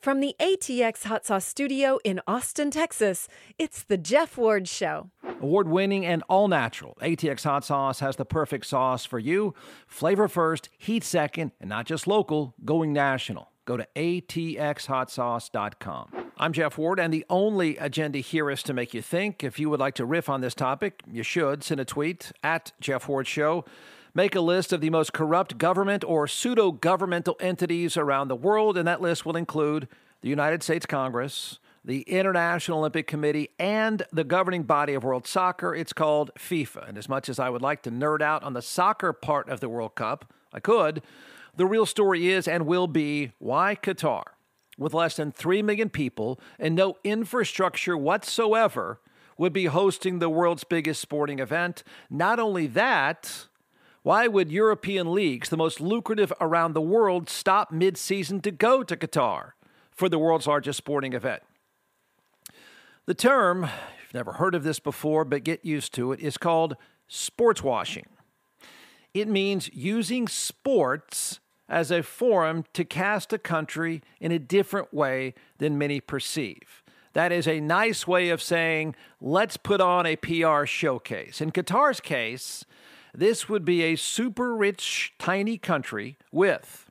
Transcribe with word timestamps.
From 0.00 0.20
the 0.20 0.34
ATX 0.40 1.04
Hot 1.04 1.26
Sauce 1.26 1.44
Studio 1.44 1.98
in 2.04 2.22
Austin, 2.26 2.70
Texas, 2.70 3.28
it's 3.58 3.82
The 3.82 3.98
Jeff 3.98 4.38
Ward 4.38 4.66
Show. 4.66 5.10
Award 5.42 5.68
winning 5.68 6.06
and 6.06 6.24
all 6.26 6.48
natural, 6.48 6.96
ATX 7.02 7.44
Hot 7.44 7.66
Sauce 7.66 8.00
has 8.00 8.16
the 8.16 8.24
perfect 8.24 8.64
sauce 8.64 9.04
for 9.04 9.18
you. 9.18 9.52
Flavor 9.86 10.26
first, 10.26 10.70
heat 10.78 11.04
second, 11.04 11.52
and 11.60 11.68
not 11.68 11.84
just 11.84 12.06
local, 12.06 12.54
going 12.64 12.94
national. 12.94 13.50
Go 13.66 13.76
to 13.76 13.86
atxhotsauce.com. 13.94 16.30
I'm 16.38 16.54
Jeff 16.54 16.78
Ward, 16.78 16.98
and 16.98 17.12
the 17.12 17.26
only 17.28 17.76
agenda 17.76 18.20
here 18.20 18.50
is 18.50 18.62
to 18.62 18.72
make 18.72 18.94
you 18.94 19.02
think. 19.02 19.44
If 19.44 19.60
you 19.60 19.68
would 19.68 19.80
like 19.80 19.96
to 19.96 20.06
riff 20.06 20.30
on 20.30 20.40
this 20.40 20.54
topic, 20.54 21.02
you 21.12 21.22
should 21.22 21.62
send 21.62 21.78
a 21.78 21.84
tweet 21.84 22.32
at 22.42 22.72
Jeff 22.80 23.06
Ward 23.06 23.26
Show. 23.26 23.66
Make 24.12 24.34
a 24.34 24.40
list 24.40 24.72
of 24.72 24.80
the 24.80 24.90
most 24.90 25.12
corrupt 25.12 25.56
government 25.56 26.02
or 26.02 26.26
pseudo 26.26 26.72
governmental 26.72 27.36
entities 27.38 27.96
around 27.96 28.26
the 28.26 28.34
world, 28.34 28.76
and 28.76 28.88
that 28.88 29.00
list 29.00 29.24
will 29.24 29.36
include 29.36 29.86
the 30.20 30.28
United 30.28 30.64
States 30.64 30.84
Congress, 30.84 31.60
the 31.84 32.00
International 32.02 32.78
Olympic 32.78 33.06
Committee, 33.06 33.50
and 33.56 34.02
the 34.12 34.24
governing 34.24 34.64
body 34.64 34.94
of 34.94 35.04
world 35.04 35.28
soccer. 35.28 35.76
It's 35.76 35.92
called 35.92 36.32
FIFA. 36.36 36.88
And 36.88 36.98
as 36.98 37.08
much 37.08 37.28
as 37.28 37.38
I 37.38 37.50
would 37.50 37.62
like 37.62 37.82
to 37.82 37.90
nerd 37.92 38.20
out 38.20 38.42
on 38.42 38.52
the 38.52 38.62
soccer 38.62 39.12
part 39.12 39.48
of 39.48 39.60
the 39.60 39.68
World 39.68 39.94
Cup, 39.94 40.32
I 40.52 40.58
could. 40.58 41.02
The 41.56 41.66
real 41.66 41.86
story 41.86 42.30
is 42.30 42.48
and 42.48 42.66
will 42.66 42.88
be 42.88 43.30
why 43.38 43.76
Qatar, 43.80 44.24
with 44.76 44.92
less 44.92 45.16
than 45.16 45.30
3 45.30 45.62
million 45.62 45.88
people 45.88 46.40
and 46.58 46.74
no 46.74 46.96
infrastructure 47.04 47.96
whatsoever, 47.96 48.98
would 49.38 49.52
be 49.52 49.66
hosting 49.66 50.18
the 50.18 50.28
world's 50.28 50.64
biggest 50.64 51.00
sporting 51.00 51.38
event. 51.38 51.84
Not 52.10 52.40
only 52.40 52.66
that, 52.66 53.46
why 54.02 54.26
would 54.26 54.50
European 54.50 55.12
leagues, 55.12 55.48
the 55.48 55.56
most 55.56 55.80
lucrative 55.80 56.32
around 56.40 56.72
the 56.72 56.80
world, 56.80 57.28
stop 57.28 57.70
mid 57.70 57.96
season 57.96 58.40
to 58.40 58.50
go 58.50 58.82
to 58.82 58.96
Qatar 58.96 59.52
for 59.90 60.08
the 60.08 60.18
world's 60.18 60.46
largest 60.46 60.78
sporting 60.78 61.12
event? 61.12 61.42
The 63.06 63.14
term, 63.14 63.62
you've 63.62 64.14
never 64.14 64.32
heard 64.32 64.54
of 64.54 64.62
this 64.62 64.80
before, 64.80 65.24
but 65.24 65.44
get 65.44 65.64
used 65.64 65.92
to 65.94 66.12
it, 66.12 66.20
is 66.20 66.38
called 66.38 66.76
sports 67.08 67.62
washing. 67.62 68.06
It 69.12 69.28
means 69.28 69.68
using 69.74 70.28
sports 70.28 71.40
as 71.68 71.90
a 71.90 72.02
forum 72.02 72.64
to 72.72 72.84
cast 72.84 73.32
a 73.32 73.38
country 73.38 74.02
in 74.20 74.32
a 74.32 74.38
different 74.38 74.94
way 74.94 75.34
than 75.58 75.78
many 75.78 76.00
perceive. 76.00 76.82
That 77.12 77.32
is 77.32 77.48
a 77.48 77.60
nice 77.60 78.06
way 78.06 78.28
of 78.28 78.40
saying, 78.40 78.94
let's 79.20 79.56
put 79.56 79.80
on 79.80 80.06
a 80.06 80.16
PR 80.16 80.64
showcase. 80.64 81.40
In 81.40 81.50
Qatar's 81.50 82.00
case, 82.00 82.64
this 83.14 83.48
would 83.48 83.64
be 83.64 83.82
a 83.82 83.96
super 83.96 84.54
rich, 84.54 85.14
tiny 85.18 85.58
country 85.58 86.16
with, 86.32 86.90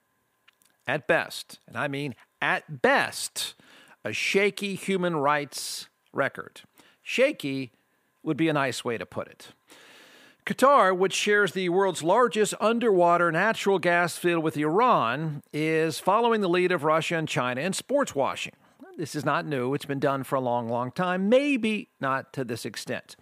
at 0.87 1.07
best, 1.07 1.59
and 1.67 1.77
I 1.77 1.87
mean 1.87 2.15
at 2.41 2.81
best, 2.81 3.55
a 4.03 4.13
shaky 4.13 4.75
human 4.75 5.15
rights 5.15 5.87
record. 6.13 6.61
Shaky 7.01 7.71
would 8.23 8.37
be 8.37 8.49
a 8.49 8.53
nice 8.53 8.83
way 8.83 8.97
to 8.97 9.05
put 9.05 9.27
it. 9.27 9.49
Qatar, 10.45 10.97
which 10.97 11.13
shares 11.13 11.51
the 11.51 11.69
world's 11.69 12.01
largest 12.01 12.55
underwater 12.59 13.31
natural 13.31 13.77
gas 13.77 14.17
field 14.17 14.43
with 14.43 14.57
Iran, 14.57 15.43
is 15.53 15.99
following 15.99 16.41
the 16.41 16.49
lead 16.49 16.71
of 16.71 16.83
Russia 16.83 17.17
and 17.17 17.27
China 17.27 17.61
in 17.61 17.73
sports 17.73 18.15
washing. 18.15 18.53
This 18.97 19.15
is 19.15 19.23
not 19.23 19.45
new, 19.45 19.73
it's 19.73 19.85
been 19.85 19.99
done 19.99 20.23
for 20.23 20.35
a 20.35 20.41
long, 20.41 20.67
long 20.67 20.91
time, 20.91 21.29
maybe 21.29 21.89
not 22.01 22.33
to 22.33 22.43
this 22.43 22.65
extent. 22.65 23.15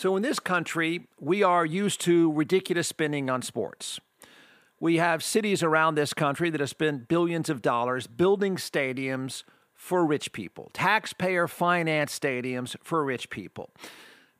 So, 0.00 0.16
in 0.16 0.22
this 0.22 0.38
country, 0.38 1.08
we 1.20 1.42
are 1.42 1.66
used 1.66 2.00
to 2.06 2.32
ridiculous 2.32 2.88
spending 2.88 3.28
on 3.28 3.42
sports. 3.42 4.00
We 4.80 4.96
have 4.96 5.22
cities 5.22 5.62
around 5.62 5.94
this 5.94 6.14
country 6.14 6.48
that 6.48 6.58
have 6.58 6.70
spent 6.70 7.06
billions 7.06 7.50
of 7.50 7.60
dollars 7.60 8.06
building 8.06 8.56
stadiums 8.56 9.44
for 9.74 10.06
rich 10.06 10.32
people, 10.32 10.70
taxpayer 10.72 11.46
financed 11.46 12.22
stadiums 12.22 12.76
for 12.82 13.04
rich 13.04 13.28
people. 13.28 13.68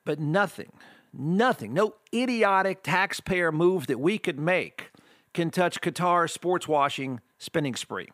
But 0.07 0.19
nothing, 0.19 0.73
nothing, 1.13 1.75
no 1.75 1.97
idiotic 2.15 2.83
taxpayer 2.83 3.53
move 3.53 3.87
that 3.89 4.01
we 4.01 4.17
could 4.17 4.41
make 4.41 4.91
can 5.35 5.51
touch 5.51 5.83
Qatar's 5.83 6.33
sports 6.33 6.69
washing 6.69 7.21
spending 7.37 7.75
spree. 7.75 8.09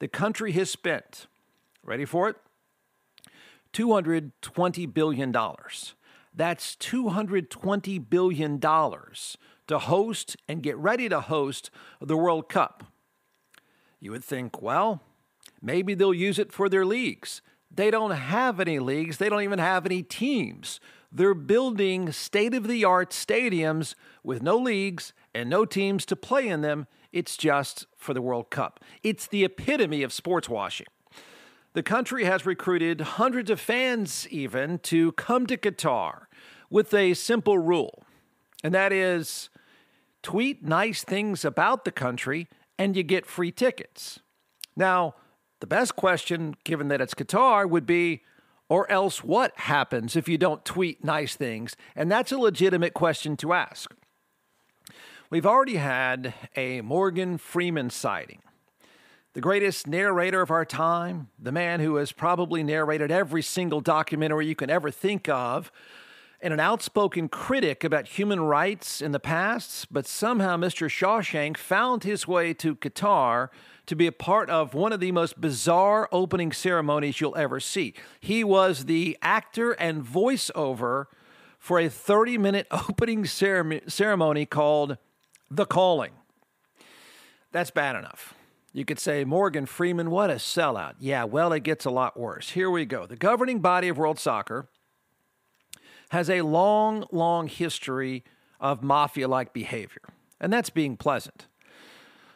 The 0.00 0.08
country 0.08 0.50
has 0.50 0.68
spent, 0.68 1.28
ready 1.84 2.06
for 2.06 2.28
it? 2.28 2.36
$220 3.72 4.92
billion 4.92 5.32
that's 6.34 6.76
$220 6.76 8.08
billion 8.08 8.60
to 8.60 9.78
host 9.78 10.36
and 10.48 10.62
get 10.62 10.76
ready 10.76 11.08
to 11.08 11.20
host 11.20 11.70
the 12.00 12.16
World 12.16 12.48
Cup. 12.48 12.84
You 14.00 14.10
would 14.12 14.24
think, 14.24 14.60
well, 14.62 15.02
maybe 15.60 15.94
they'll 15.94 16.14
use 16.14 16.38
it 16.38 16.52
for 16.52 16.68
their 16.68 16.84
leagues. 16.84 17.42
They 17.74 17.90
don't 17.90 18.10
have 18.10 18.60
any 18.60 18.78
leagues, 18.78 19.18
they 19.18 19.28
don't 19.28 19.42
even 19.42 19.58
have 19.58 19.86
any 19.86 20.02
teams. 20.02 20.80
They're 21.10 21.34
building 21.34 22.10
state 22.10 22.54
of 22.54 22.66
the 22.66 22.84
art 22.84 23.10
stadiums 23.10 23.94
with 24.24 24.42
no 24.42 24.56
leagues 24.56 25.12
and 25.34 25.50
no 25.50 25.66
teams 25.66 26.06
to 26.06 26.16
play 26.16 26.48
in 26.48 26.62
them. 26.62 26.86
It's 27.12 27.36
just 27.36 27.86
for 27.98 28.14
the 28.14 28.22
World 28.22 28.50
Cup. 28.50 28.80
It's 29.02 29.26
the 29.26 29.44
epitome 29.44 30.02
of 30.02 30.12
sports 30.12 30.48
washing. 30.48 30.86
The 31.74 31.82
country 31.82 32.24
has 32.24 32.44
recruited 32.44 33.00
hundreds 33.00 33.50
of 33.50 33.58
fans, 33.58 34.28
even, 34.28 34.78
to 34.80 35.12
come 35.12 35.46
to 35.46 35.56
Qatar 35.56 36.26
with 36.68 36.92
a 36.92 37.14
simple 37.14 37.58
rule, 37.58 38.04
and 38.62 38.74
that 38.74 38.92
is 38.92 39.48
tweet 40.22 40.62
nice 40.62 41.02
things 41.02 41.44
about 41.44 41.84
the 41.84 41.90
country 41.90 42.46
and 42.78 42.96
you 42.96 43.02
get 43.02 43.26
free 43.26 43.50
tickets. 43.50 44.20
Now, 44.76 45.14
the 45.60 45.66
best 45.66 45.96
question, 45.96 46.56
given 46.64 46.88
that 46.88 47.00
it's 47.00 47.14
Qatar, 47.14 47.68
would 47.68 47.86
be 47.86 48.22
or 48.68 48.90
else 48.90 49.22
what 49.22 49.52
happens 49.58 50.16
if 50.16 50.28
you 50.28 50.38
don't 50.38 50.64
tweet 50.64 51.04
nice 51.04 51.36
things? 51.36 51.76
And 51.94 52.10
that's 52.10 52.32
a 52.32 52.38
legitimate 52.38 52.94
question 52.94 53.36
to 53.38 53.52
ask. 53.52 53.94
We've 55.30 55.46
already 55.46 55.76
had 55.76 56.34
a 56.56 56.80
Morgan 56.82 57.38
Freeman 57.38 57.90
sighting 57.90 58.42
the 59.34 59.40
greatest 59.40 59.86
narrator 59.86 60.42
of 60.42 60.50
our 60.50 60.64
time, 60.64 61.28
the 61.38 61.52
man 61.52 61.80
who 61.80 61.96
has 61.96 62.12
probably 62.12 62.62
narrated 62.62 63.10
every 63.10 63.42
single 63.42 63.80
documentary 63.80 64.46
you 64.46 64.54
can 64.54 64.68
ever 64.68 64.90
think 64.90 65.28
of, 65.28 65.72
and 66.42 66.52
an 66.52 66.60
outspoken 66.60 67.28
critic 67.28 67.82
about 67.84 68.08
human 68.08 68.40
rights 68.40 69.00
in 69.00 69.12
the 69.12 69.20
past, 69.20 69.92
but 69.92 70.06
somehow 70.06 70.56
Mr. 70.56 70.88
Shawshank 70.88 71.56
found 71.56 72.04
his 72.04 72.26
way 72.26 72.52
to 72.54 72.74
Qatar 72.74 73.48
to 73.86 73.96
be 73.96 74.06
a 74.06 74.12
part 74.12 74.50
of 74.50 74.74
one 74.74 74.92
of 74.92 75.00
the 75.00 75.12
most 75.12 75.40
bizarre 75.40 76.08
opening 76.12 76.52
ceremonies 76.52 77.20
you'll 77.20 77.36
ever 77.36 77.60
see. 77.60 77.94
He 78.20 78.44
was 78.44 78.84
the 78.84 79.16
actor 79.22 79.72
and 79.72 80.04
voiceover 80.04 81.06
for 81.58 81.78
a 81.78 81.88
30 81.88 82.38
minute 82.38 82.66
opening 82.70 83.24
ceremony 83.24 84.46
called 84.46 84.98
The 85.50 85.64
Calling. 85.64 86.12
That's 87.52 87.70
bad 87.70 87.96
enough. 87.96 88.34
You 88.72 88.84
could 88.86 88.98
say, 88.98 89.24
Morgan 89.24 89.66
Freeman, 89.66 90.10
what 90.10 90.30
a 90.30 90.34
sellout. 90.34 90.94
Yeah, 90.98 91.24
well, 91.24 91.52
it 91.52 91.60
gets 91.60 91.84
a 91.84 91.90
lot 91.90 92.18
worse. 92.18 92.50
Here 92.50 92.70
we 92.70 92.86
go. 92.86 93.06
The 93.06 93.16
governing 93.16 93.60
body 93.60 93.88
of 93.88 93.98
world 93.98 94.18
soccer 94.18 94.68
has 96.10 96.30
a 96.30 96.40
long, 96.42 97.04
long 97.12 97.48
history 97.48 98.24
of 98.60 98.82
mafia 98.82 99.28
like 99.28 99.52
behavior, 99.52 100.02
and 100.40 100.52
that's 100.52 100.70
being 100.70 100.96
pleasant. 100.96 101.46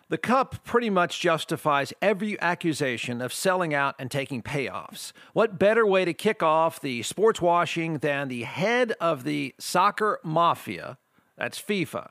The 0.08 0.18
Cup 0.18 0.62
pretty 0.62 0.88
much 0.88 1.20
justifies 1.20 1.92
every 2.00 2.40
accusation 2.40 3.20
of 3.20 3.32
selling 3.32 3.74
out 3.74 3.96
and 3.98 4.10
taking 4.10 4.40
payoffs. 4.40 5.12
What 5.32 5.58
better 5.58 5.84
way 5.84 6.04
to 6.04 6.14
kick 6.14 6.42
off 6.42 6.80
the 6.80 7.02
sports 7.02 7.40
washing 7.40 7.98
than 7.98 8.28
the 8.28 8.44
head 8.44 8.92
of 9.00 9.24
the 9.24 9.54
soccer 9.58 10.20
mafia, 10.22 10.98
that's 11.36 11.60
FIFA, 11.60 12.10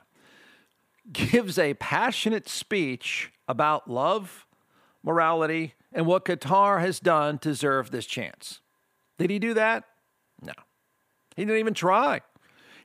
gives 1.10 1.58
a 1.58 1.74
passionate 1.74 2.48
speech 2.48 3.32
about 3.48 3.90
love, 3.90 4.46
morality, 5.02 5.74
and 5.92 6.06
what 6.06 6.24
Qatar 6.24 6.80
has 6.80 7.00
done 7.00 7.38
to 7.38 7.50
deserve 7.50 7.90
this 7.90 8.06
chance. 8.06 8.60
Did 9.18 9.30
he 9.30 9.38
do 9.38 9.54
that? 9.54 9.84
No. 10.42 10.52
He 11.36 11.44
didn't 11.44 11.60
even 11.60 11.74
try. 11.74 12.20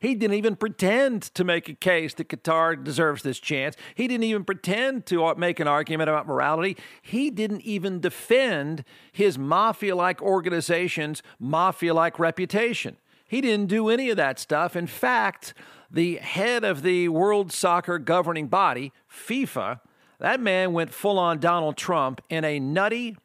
He 0.01 0.15
didn't 0.15 0.35
even 0.35 0.55
pretend 0.55 1.21
to 1.35 1.43
make 1.43 1.69
a 1.69 1.75
case 1.75 2.15
that 2.15 2.27
Qatar 2.27 2.83
deserves 2.83 3.21
this 3.21 3.39
chance. 3.39 3.75
He 3.93 4.07
didn't 4.07 4.23
even 4.23 4.43
pretend 4.43 5.05
to 5.07 5.25
uh, 5.25 5.35
make 5.35 5.59
an 5.59 5.67
argument 5.67 6.09
about 6.09 6.25
morality. 6.25 6.75
He 7.03 7.29
didn't 7.29 7.61
even 7.61 7.99
defend 7.99 8.83
his 9.11 9.37
mafia 9.37 9.95
like 9.95 10.19
organization's 10.19 11.21
mafia 11.39 11.93
like 11.93 12.17
reputation. 12.17 12.97
He 13.27 13.41
didn't 13.41 13.67
do 13.67 13.89
any 13.89 14.09
of 14.09 14.17
that 14.17 14.39
stuff. 14.39 14.75
In 14.75 14.87
fact, 14.87 15.53
the 15.91 16.15
head 16.15 16.63
of 16.63 16.81
the 16.81 17.07
World 17.09 17.51
Soccer 17.51 17.99
governing 17.99 18.47
body, 18.47 18.91
FIFA, 19.07 19.81
that 20.21 20.39
man 20.39 20.71
went 20.71 20.93
full 20.93 21.17
on 21.17 21.39
Donald 21.39 21.75
Trump 21.75 22.21
in 22.29 22.45
a 22.45 22.59
nutty, 22.59 23.17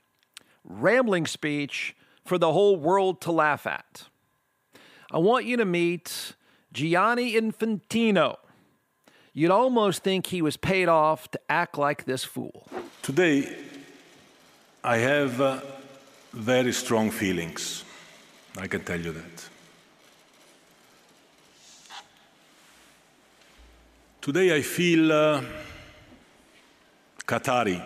rambling 0.64 1.26
speech 1.26 1.94
for 2.24 2.38
the 2.38 2.54
whole 2.54 2.76
world 2.76 3.20
to 3.20 3.30
laugh 3.30 3.66
at. 3.66 4.04
I 5.12 5.18
want 5.18 5.44
you 5.44 5.58
to 5.58 5.66
meet 5.66 6.32
Gianni 6.72 7.34
Infantino. 7.34 8.38
You'd 9.34 9.50
almost 9.50 10.02
think 10.02 10.28
he 10.28 10.40
was 10.40 10.56
paid 10.56 10.88
off 10.88 11.30
to 11.32 11.40
act 11.50 11.76
like 11.76 12.06
this 12.06 12.24
fool. 12.24 12.66
Today, 13.02 13.54
I 14.82 14.96
have 14.96 15.38
uh, 15.38 15.60
very 16.32 16.72
strong 16.72 17.10
feelings. 17.10 17.84
I 18.56 18.68
can 18.68 18.82
tell 18.82 18.98
you 18.98 19.12
that. 19.12 19.48
Today 24.22 24.56
I 24.56 24.62
feel 24.62 25.12
uh, 25.12 25.42
Qatari. 27.26 27.82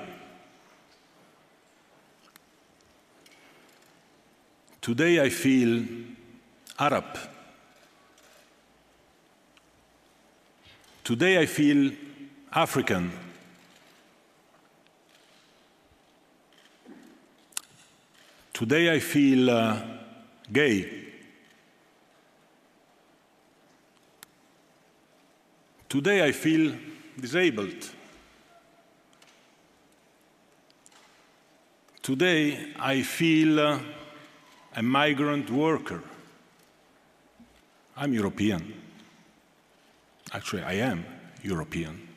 Today 4.82 5.20
I 5.20 5.30
feel 5.30 5.84
Arab. 6.78 7.18
Today 11.04 11.38
I 11.38 11.46
feel 11.46 11.92
African. 12.52 13.10
Today 18.52 18.94
I 18.94 18.98
feel 19.00 19.48
uh, 19.48 19.80
gay. 20.52 21.06
Today 25.88 26.26
I 26.26 26.32
feel 26.32 26.74
disabled. 27.18 27.99
Today 32.10 32.58
I 32.76 33.02
feel 33.02 33.60
uh, 33.60 33.78
a 34.74 34.82
migrant 34.82 35.48
worker. 35.48 36.02
I'm 37.96 38.12
European. 38.12 38.74
Actually, 40.32 40.62
I 40.62 40.72
am 40.90 41.04
European. 41.44 42.08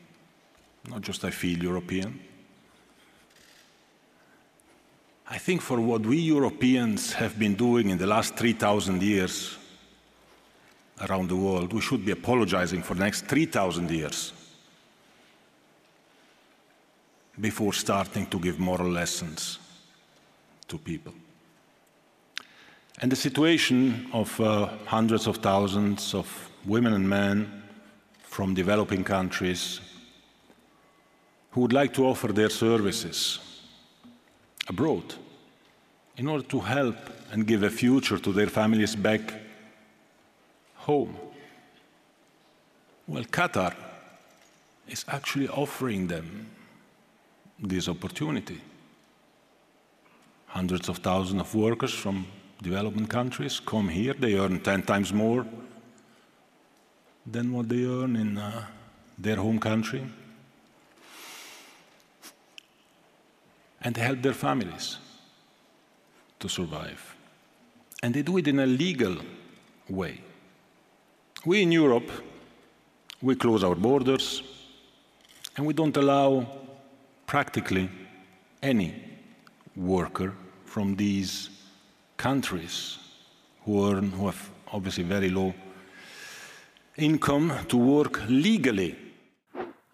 Not 0.90 1.02
just 1.02 1.24
I 1.24 1.30
feel 1.30 1.62
European. 1.62 2.18
I 5.30 5.38
think 5.38 5.62
for 5.62 5.80
what 5.80 6.04
we 6.04 6.16
Europeans 6.16 7.12
have 7.12 7.38
been 7.38 7.54
doing 7.54 7.90
in 7.90 7.96
the 7.96 8.08
last 8.08 8.34
3,000 8.34 9.00
years 9.00 9.56
around 11.08 11.28
the 11.28 11.36
world, 11.36 11.72
we 11.72 11.80
should 11.80 12.04
be 12.04 12.10
apologizing 12.10 12.82
for 12.82 12.94
the 12.94 13.04
next 13.04 13.26
3,000 13.26 13.88
years 13.92 14.32
before 17.40 17.72
starting 17.72 18.26
to 18.26 18.40
give 18.40 18.58
moral 18.58 18.90
lessons 18.90 19.60
to 20.68 20.78
people. 20.78 21.12
And 23.00 23.10
the 23.10 23.16
situation 23.16 24.08
of 24.12 24.40
uh, 24.40 24.68
hundreds 24.86 25.26
of 25.26 25.38
thousands 25.38 26.14
of 26.14 26.26
women 26.64 26.92
and 26.92 27.08
men 27.08 27.62
from 28.22 28.54
developing 28.54 29.04
countries 29.04 29.80
who 31.50 31.60
would 31.60 31.72
like 31.72 31.92
to 31.94 32.04
offer 32.04 32.32
their 32.32 32.50
services 32.50 33.38
abroad 34.68 35.14
in 36.16 36.28
order 36.28 36.44
to 36.44 36.60
help 36.60 36.96
and 37.32 37.46
give 37.46 37.62
a 37.62 37.70
future 37.70 38.18
to 38.18 38.32
their 38.32 38.46
families 38.46 38.96
back 38.96 39.34
home. 40.76 41.16
Well, 43.06 43.24
Qatar 43.24 43.74
is 44.88 45.04
actually 45.08 45.48
offering 45.48 46.06
them 46.06 46.46
this 47.58 47.88
opportunity. 47.88 48.60
Hundreds 50.54 50.88
of 50.88 50.98
thousands 50.98 51.40
of 51.40 51.52
workers 51.52 51.92
from 51.92 52.24
developing 52.62 53.08
countries 53.08 53.58
come 53.58 53.88
here, 53.88 54.14
they 54.14 54.38
earn 54.38 54.60
10 54.60 54.82
times 54.82 55.12
more 55.12 55.44
than 57.26 57.52
what 57.52 57.68
they 57.68 57.84
earn 57.84 58.14
in 58.14 58.38
uh, 58.38 58.64
their 59.18 59.34
home 59.34 59.58
country. 59.58 60.06
And 63.82 63.96
they 63.96 64.02
help 64.02 64.22
their 64.22 64.32
families 64.32 64.98
to 66.38 66.48
survive. 66.48 67.16
And 68.00 68.14
they 68.14 68.22
do 68.22 68.36
it 68.36 68.46
in 68.46 68.60
a 68.60 68.66
legal 68.66 69.16
way. 69.88 70.20
We 71.44 71.62
in 71.62 71.72
Europe, 71.72 72.10
we 73.20 73.34
close 73.34 73.64
our 73.64 73.74
borders 73.74 74.40
and 75.56 75.66
we 75.66 75.74
don't 75.74 75.96
allow 75.96 76.46
practically 77.26 77.90
any 78.62 78.94
worker 79.74 80.32
from 80.74 80.96
these 80.96 81.50
countries 82.16 82.98
who 83.64 83.88
earn, 83.88 84.10
who 84.10 84.26
have 84.26 84.50
obviously 84.72 85.04
very 85.04 85.30
low 85.30 85.54
income 86.96 87.52
to 87.68 87.76
work 87.76 88.20
legally. 88.28 88.96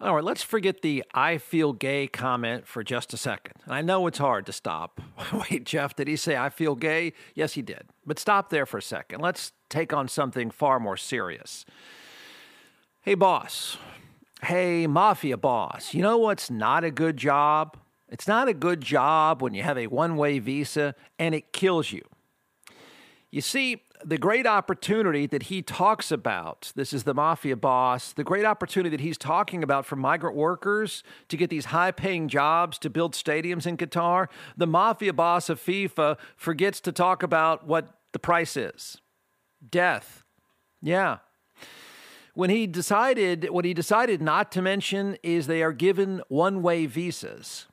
All 0.01 0.15
right, 0.15 0.23
let's 0.23 0.41
forget 0.41 0.81
the 0.81 1.03
I 1.13 1.37
feel 1.37 1.71
gay 1.73 2.07
comment 2.07 2.65
for 2.65 2.83
just 2.83 3.13
a 3.13 3.17
second. 3.17 3.57
I 3.67 3.83
know 3.83 4.07
it's 4.07 4.17
hard 4.17 4.47
to 4.47 4.51
stop. 4.53 4.99
Wait, 5.51 5.65
Jeff, 5.65 5.95
did 5.95 6.07
he 6.07 6.15
say 6.15 6.35
I 6.35 6.49
feel 6.49 6.73
gay? 6.73 7.13
Yes, 7.35 7.53
he 7.53 7.61
did. 7.61 7.83
But 8.03 8.17
stop 8.17 8.49
there 8.49 8.65
for 8.65 8.79
a 8.79 8.81
second. 8.81 9.21
Let's 9.21 9.51
take 9.69 9.93
on 9.93 10.07
something 10.07 10.49
far 10.49 10.79
more 10.79 10.97
serious. 10.97 11.63
Hey, 13.01 13.13
boss. 13.13 13.77
Hey, 14.41 14.87
mafia 14.87 15.37
boss. 15.37 15.93
You 15.93 16.01
know 16.01 16.17
what's 16.17 16.49
not 16.49 16.83
a 16.83 16.89
good 16.89 17.17
job? 17.17 17.77
It's 18.11 18.27
not 18.27 18.49
a 18.49 18.53
good 18.53 18.81
job 18.81 19.41
when 19.41 19.53
you 19.53 19.63
have 19.63 19.77
a 19.77 19.87
one 19.87 20.17
way 20.17 20.39
visa 20.39 20.95
and 21.17 21.33
it 21.33 21.53
kills 21.53 21.91
you. 21.91 22.03
You 23.31 23.39
see, 23.39 23.81
the 24.03 24.17
great 24.17 24.45
opportunity 24.45 25.25
that 25.27 25.43
he 25.43 25.61
talks 25.61 26.11
about, 26.11 26.73
this 26.75 26.91
is 26.91 27.03
the 27.03 27.13
mafia 27.13 27.55
boss, 27.55 28.11
the 28.11 28.23
great 28.23 28.45
opportunity 28.45 28.89
that 28.89 29.01
he's 29.01 29.17
talking 29.17 29.63
about 29.63 29.85
for 29.85 29.95
migrant 29.95 30.35
workers 30.35 31.03
to 31.29 31.37
get 31.37 31.49
these 31.49 31.65
high 31.65 31.91
paying 31.91 32.27
jobs 32.27 32.77
to 32.79 32.89
build 32.89 33.13
stadiums 33.13 33.65
in 33.65 33.77
Qatar, 33.77 34.27
the 34.57 34.67
mafia 34.67 35.13
boss 35.13 35.49
of 35.49 35.61
FIFA 35.61 36.17
forgets 36.35 36.81
to 36.81 36.91
talk 36.91 37.23
about 37.23 37.65
what 37.65 37.99
the 38.11 38.19
price 38.19 38.57
is 38.57 38.97
death. 39.69 40.25
Yeah. 40.81 41.19
When 42.33 42.49
he 42.49 42.65
decided, 42.65 43.49
what 43.49 43.65
he 43.65 43.73
decided 43.73 44.21
not 44.21 44.51
to 44.53 44.61
mention 44.61 45.17
is 45.21 45.47
they 45.47 45.61
are 45.61 45.73
given 45.73 46.21
one 46.27 46.61
way 46.61 46.85
visas. 46.85 47.67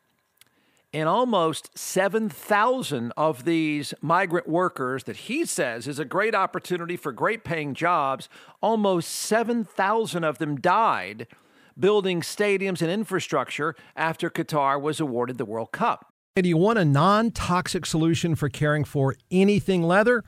And 0.93 1.09
almost 1.09 1.77
7,000 1.77 3.13
of 3.17 3.45
these 3.45 3.93
migrant 4.01 4.49
workers 4.49 5.05
that 5.05 5.17
he 5.17 5.45
says 5.45 5.87
is 5.87 5.99
a 5.99 6.05
great 6.05 6.35
opportunity 6.35 6.97
for 6.97 7.13
great 7.13 7.45
paying 7.45 7.75
jobs, 7.75 8.29
almost 8.63 9.11
7,000 9.11 10.25
of 10.25 10.39
them 10.39 10.57
died 10.57 11.27
building 11.79 12.21
stadiums 12.21 12.83
and 12.83 12.91
infrastructure 12.91 13.75
after 13.95 14.29
Qatar 14.31 14.81
was 14.81 15.01
awarded 15.01 15.39
the 15.39 15.45
World 15.45 15.73
Cup. 15.73 16.13
Do 16.35 16.49
you 16.49 16.57
want 16.57 16.79
a 16.79 16.85
non 16.85 17.31
toxic 17.31 17.85
solution 17.85 18.35
for 18.35 18.49
caring 18.49 18.85
for 18.85 19.17
anything 19.31 19.83
leather? 19.83 20.25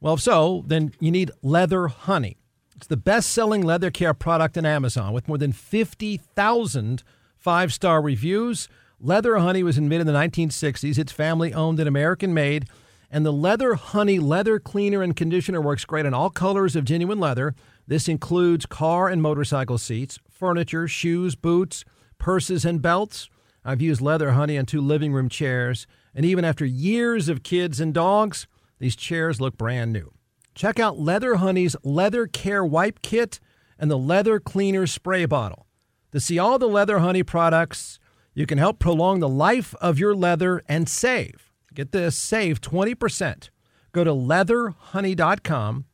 Well, 0.00 0.14
if 0.14 0.20
so, 0.20 0.64
then 0.66 0.92
you 1.00 1.10
need 1.10 1.30
Leather 1.42 1.88
Honey. 1.88 2.36
It's 2.76 2.86
the 2.86 2.96
best 2.96 3.30
selling 3.30 3.62
leather 3.62 3.90
care 3.90 4.12
product 4.12 4.58
on 4.58 4.66
Amazon 4.66 5.12
with 5.12 5.28
more 5.28 5.38
than 5.38 5.52
50,000 5.52 7.02
five 7.38 7.72
star 7.72 8.02
reviews. 8.02 8.68
Leather 9.00 9.36
Honey 9.36 9.62
was 9.62 9.76
invented 9.76 10.08
in 10.08 10.14
the 10.14 10.18
1960s. 10.18 10.96
It's 10.98 11.12
family 11.12 11.52
owned 11.52 11.78
and 11.78 11.88
American 11.88 12.32
made. 12.32 12.66
And 13.10 13.26
the 13.26 13.32
Leather 13.32 13.74
Honey 13.74 14.18
leather 14.18 14.58
cleaner 14.58 15.02
and 15.02 15.14
conditioner 15.14 15.60
works 15.60 15.84
great 15.84 16.06
on 16.06 16.14
all 16.14 16.30
colors 16.30 16.74
of 16.74 16.84
genuine 16.84 17.20
leather. 17.20 17.54
This 17.86 18.08
includes 18.08 18.66
car 18.66 19.08
and 19.08 19.20
motorcycle 19.20 19.78
seats, 19.78 20.18
furniture, 20.30 20.88
shoes, 20.88 21.34
boots, 21.34 21.84
purses, 22.18 22.64
and 22.64 22.80
belts. 22.80 23.28
I've 23.64 23.82
used 23.82 24.00
Leather 24.00 24.32
Honey 24.32 24.58
on 24.58 24.64
two 24.64 24.80
living 24.80 25.12
room 25.12 25.28
chairs. 25.28 25.86
And 26.14 26.24
even 26.24 26.44
after 26.44 26.64
years 26.64 27.28
of 27.28 27.42
kids 27.42 27.80
and 27.80 27.92
dogs, 27.92 28.46
these 28.78 28.96
chairs 28.96 29.40
look 29.40 29.58
brand 29.58 29.92
new. 29.92 30.12
Check 30.54 30.80
out 30.80 30.98
Leather 30.98 31.36
Honey's 31.36 31.76
Leather 31.82 32.26
Care 32.26 32.64
Wipe 32.64 33.02
Kit 33.02 33.40
and 33.78 33.90
the 33.90 33.98
Leather 33.98 34.40
Cleaner 34.40 34.86
Spray 34.86 35.26
Bottle. 35.26 35.66
To 36.12 36.20
see 36.20 36.38
all 36.38 36.58
the 36.58 36.66
Leather 36.68 37.00
Honey 37.00 37.22
products, 37.22 37.98
you 38.36 38.44
can 38.44 38.58
help 38.58 38.78
prolong 38.78 39.20
the 39.20 39.30
life 39.30 39.74
of 39.80 39.98
your 39.98 40.14
leather 40.14 40.62
and 40.68 40.90
save. 40.90 41.50
Get 41.72 41.90
this, 41.92 42.18
save 42.18 42.60
20%. 42.60 43.48
Go 43.92 44.04
to 44.04 44.10
leatherhoney.com 44.12 45.86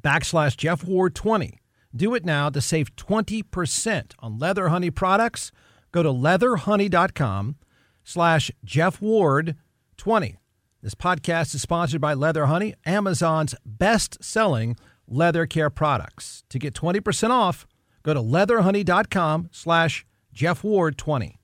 backslash 0.00 0.56
Jeff 0.56 0.82
Ward 0.82 1.14
20. 1.14 1.58
Do 1.94 2.14
it 2.14 2.24
now 2.24 2.48
to 2.48 2.62
save 2.62 2.96
20% 2.96 4.12
on 4.18 4.38
Leather 4.38 4.70
Honey 4.70 4.90
products. 4.90 5.52
Go 5.92 6.02
to 6.02 6.08
leatherhoney.com 6.08 7.56
slash 8.02 8.50
Jeff 8.64 9.02
Ward 9.02 9.54
20. 9.98 10.36
This 10.80 10.94
podcast 10.94 11.54
is 11.54 11.60
sponsored 11.60 12.00
by 12.00 12.14
Leather 12.14 12.46
Honey, 12.46 12.74
Amazon's 12.86 13.54
best 13.66 14.24
selling 14.24 14.74
leather 15.06 15.44
care 15.44 15.68
products. 15.68 16.44
To 16.48 16.58
get 16.58 16.72
20% 16.72 17.28
off, 17.28 17.66
go 18.02 18.14
to 18.14 18.20
leatherhoney.com 18.20 19.50
slash 19.52 20.06
Jeff 20.32 20.64
Ward 20.64 20.96
20. 20.96 21.38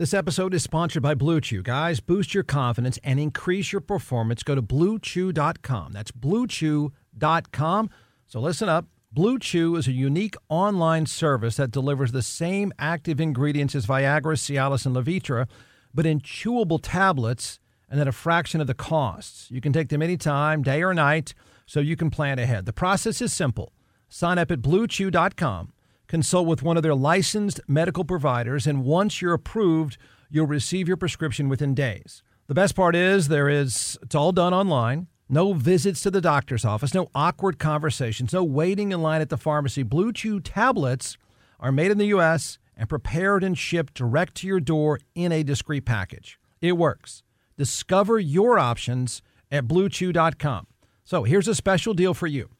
This 0.00 0.14
episode 0.14 0.54
is 0.54 0.62
sponsored 0.62 1.02
by 1.02 1.14
Blue 1.14 1.42
Chew. 1.42 1.62
Guys, 1.62 2.00
boost 2.00 2.32
your 2.32 2.42
confidence 2.42 2.98
and 3.04 3.20
increase 3.20 3.70
your 3.70 3.82
performance. 3.82 4.42
Go 4.42 4.54
to 4.54 4.62
bluechew.com. 4.62 5.92
That's 5.92 6.10
bluechew.com. 6.10 7.90
So 8.26 8.40
listen 8.40 8.70
up. 8.70 8.86
Blue 9.12 9.38
Chew 9.38 9.76
is 9.76 9.86
a 9.86 9.92
unique 9.92 10.36
online 10.48 11.04
service 11.04 11.56
that 11.56 11.70
delivers 11.70 12.12
the 12.12 12.22
same 12.22 12.72
active 12.78 13.20
ingredients 13.20 13.74
as 13.74 13.84
Viagra, 13.84 14.38
Cialis, 14.38 14.86
and 14.86 14.96
Levitra 14.96 15.46
but 15.92 16.06
in 16.06 16.22
chewable 16.22 16.80
tablets 16.82 17.60
and 17.90 18.00
at 18.00 18.08
a 18.08 18.12
fraction 18.12 18.62
of 18.62 18.66
the 18.66 18.72
costs. 18.72 19.50
You 19.50 19.60
can 19.60 19.74
take 19.74 19.90
them 19.90 20.00
anytime, 20.00 20.62
day 20.62 20.82
or 20.82 20.94
night, 20.94 21.34
so 21.66 21.78
you 21.78 21.96
can 21.96 22.08
plan 22.08 22.38
ahead. 22.38 22.64
The 22.64 22.72
process 22.72 23.20
is 23.20 23.34
simple. 23.34 23.74
Sign 24.08 24.38
up 24.38 24.50
at 24.50 24.62
bluechew.com, 24.62 25.74
consult 26.10 26.44
with 26.44 26.60
one 26.60 26.76
of 26.76 26.82
their 26.82 26.94
licensed 26.94 27.60
medical 27.68 28.04
providers, 28.04 28.66
and 28.66 28.84
once 28.84 29.22
you're 29.22 29.32
approved, 29.32 29.96
you'll 30.28 30.44
receive 30.44 30.88
your 30.88 30.96
prescription 30.96 31.48
within 31.48 31.72
days. 31.72 32.24
The 32.48 32.54
best 32.54 32.74
part 32.74 32.96
is 32.96 33.28
there 33.28 33.48
is 33.48 33.96
it's 34.02 34.16
all 34.16 34.32
done 34.32 34.52
online. 34.52 35.06
No 35.28 35.52
visits 35.52 36.00
to 36.00 36.10
the 36.10 36.20
doctor's 36.20 36.64
office, 36.64 36.92
no 36.92 37.06
awkward 37.14 37.60
conversations, 37.60 38.32
no 38.32 38.42
waiting 38.42 38.90
in 38.90 39.00
line 39.00 39.20
at 39.20 39.28
the 39.28 39.36
pharmacy. 39.36 39.84
Blue 39.84 40.12
Chew 40.12 40.40
tablets 40.40 41.16
are 41.60 41.70
made 41.70 41.92
in 41.92 41.98
the 41.98 42.06
US 42.06 42.58
and 42.76 42.88
prepared 42.88 43.44
and 43.44 43.56
shipped 43.56 43.94
direct 43.94 44.34
to 44.38 44.48
your 44.48 44.58
door 44.58 44.98
in 45.14 45.30
a 45.30 45.44
discreet 45.44 45.84
package. 45.84 46.40
It 46.60 46.72
works. 46.72 47.22
Discover 47.56 48.18
your 48.18 48.58
options 48.58 49.22
at 49.48 49.68
bluechew.com. 49.68 50.66
So, 51.04 51.22
here's 51.22 51.46
a 51.46 51.54
special 51.54 51.94
deal 51.94 52.14
for 52.14 52.26
you. 52.26 52.50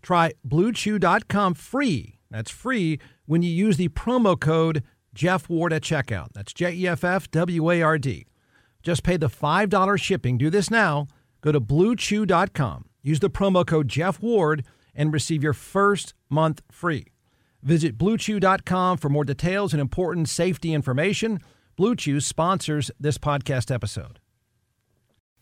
Try 0.00 0.32
bluechew.com 0.48 1.54
free. 1.54 2.19
That's 2.30 2.50
free 2.50 2.98
when 3.26 3.42
you 3.42 3.50
use 3.50 3.76
the 3.76 3.88
promo 3.88 4.38
code 4.38 4.82
Jeff 5.14 5.48
Ward 5.48 5.72
at 5.72 5.82
checkout. 5.82 6.28
That's 6.32 6.52
J 6.52 6.72
E 6.72 6.86
F 6.86 7.04
F 7.04 7.30
W 7.30 7.70
A 7.70 7.82
R 7.82 7.98
D. 7.98 8.26
Just 8.82 9.02
pay 9.02 9.16
the 9.16 9.28
$5 9.28 10.00
shipping. 10.00 10.38
Do 10.38 10.48
this 10.48 10.70
now. 10.70 11.06
Go 11.42 11.52
to 11.52 11.60
bluechew.com. 11.60 12.86
Use 13.02 13.20
the 13.20 13.30
promo 13.30 13.66
code 13.66 13.88
Jeff 13.88 14.22
Ward 14.22 14.64
and 14.94 15.12
receive 15.12 15.42
your 15.42 15.52
first 15.52 16.14
month 16.28 16.62
free. 16.70 17.06
Visit 17.62 17.98
bluechew.com 17.98 18.98
for 18.98 19.08
more 19.08 19.24
details 19.24 19.72
and 19.72 19.80
important 19.80 20.28
safety 20.28 20.72
information. 20.72 21.40
Blue 21.76 21.94
Chew 21.94 22.20
sponsors 22.20 22.90
this 22.98 23.18
podcast 23.18 23.74
episode. 23.74 24.18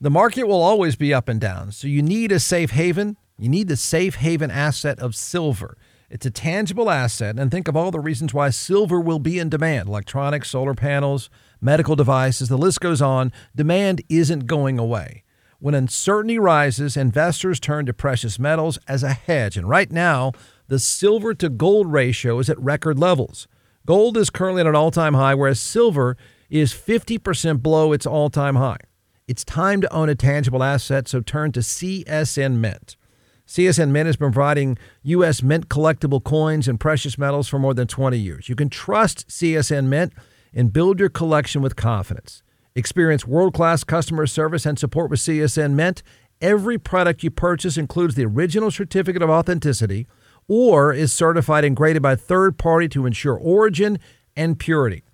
The 0.01 0.11
market 0.11 0.45
will 0.45 0.63
always 0.63 0.95
be 0.95 1.13
up 1.13 1.29
and 1.29 1.41
down, 1.41 1.73
so 1.73 1.89
you 1.89 2.03
need 2.03 2.31
a 2.31 2.39
safe 2.39 2.71
haven. 2.71 3.17
You 3.39 3.49
need 3.49 3.69
the 3.69 3.77
safe 3.77 4.17
haven 4.17 4.51
asset 4.51 4.99
of 5.01 5.15
silver. 5.17 5.77
It's 6.11 6.25
a 6.25 6.31
tangible 6.31 6.89
asset, 6.89 7.39
and 7.39 7.51
think 7.51 7.69
of 7.69 7.77
all 7.77 7.91
the 7.91 8.01
reasons 8.01 8.33
why 8.33 8.49
silver 8.49 8.99
will 8.99 9.19
be 9.19 9.39
in 9.39 9.51
demand 9.51 9.89
electronics, 9.89 10.49
solar 10.51 10.73
panels, 10.73 11.29
medical 11.61 11.97
devices, 11.97 12.49
the 12.49 12.57
list 12.57 12.81
goes 12.81 13.03
on. 13.03 13.31
Demand 13.55 14.03
isn't 14.09 14.47
going 14.47 14.79
away. 14.79 15.23
When 15.59 15.75
uncertainty 15.75 16.39
rises, 16.39 16.97
investors 16.97 17.61
turn 17.61 17.85
to 17.87 17.93
precious 17.93 18.39
metals 18.39 18.79
as 18.89 19.03
a 19.03 19.13
hedge. 19.13 19.59
And 19.59 19.69
right 19.69 19.91
now, 19.91 20.33
the 20.69 20.79
silver 20.79 21.35
to 21.35 21.51
gold 21.51 21.93
ratio 21.93 22.39
is 22.39 22.49
at 22.49 22.59
record 22.59 22.99
levels. 22.99 23.47
Gold 23.85 24.17
is 24.17 24.31
currently 24.31 24.61
at 24.61 24.67
an 24.67 24.77
all 24.77 24.91
time 24.91 25.15
high, 25.15 25.35
whereas 25.35 25.61
silver 25.61 26.17
is 26.49 26.73
50% 26.73 27.63
below 27.63 27.93
its 27.93 28.07
all 28.07 28.31
time 28.31 28.55
high. 28.55 28.79
It's 29.27 29.45
time 29.45 29.83
to 29.83 29.93
own 29.93 30.09
a 30.09 30.15
tangible 30.15 30.63
asset, 30.63 31.07
so 31.07 31.21
turn 31.21 31.53
to 31.53 31.61
CSN 31.61 32.61
Mint. 32.61 32.97
CSN 33.49 33.89
Mint 33.89 34.07
has 34.07 34.17
been 34.17 34.31
providing 34.31 34.77
U.S. 35.05 35.43
mint 35.43 35.71
collectible 35.71 36.23
coins 36.23 36.69
and 36.69 36.79
precious 36.79 37.17
metals 37.17 37.49
for 37.49 37.59
more 37.59 37.73
than 37.73 37.89
20 37.89 38.19
years. 38.19 38.51
You 38.51 38.55
can 38.55 38.69
trust 38.69 39.27
CSN 39.29 39.87
Mint 39.87 40.13
and 40.53 40.71
build 40.71 41.01
your 41.01 41.09
collection 41.09 41.63
with 41.63 41.75
confidence. 41.75 42.43
Experience 42.75 43.27
world 43.27 43.55
class 43.55 43.85
customer 43.85 44.27
service 44.27 44.67
and 44.67 44.79
support 44.79 45.11
with 45.11 45.21
CSN 45.21 45.73
Mint. 45.73 46.03
Every 46.43 46.77
product 46.77 47.23
you 47.23 47.31
purchase 47.31 47.79
includes 47.79 48.17
the 48.17 48.27
original 48.27 48.71
certificate 48.71 49.23
of 49.23 49.31
authenticity 49.31 50.07
or 50.47 50.93
is 50.93 51.11
certified 51.11 51.65
and 51.65 51.75
graded 51.75 52.03
by 52.03 52.13
a 52.13 52.17
third 52.17 52.59
party 52.59 52.87
to 52.91 53.07
ensure 53.07 53.35
origin 53.35 53.99
and 54.37 54.59
purity. 54.59 55.05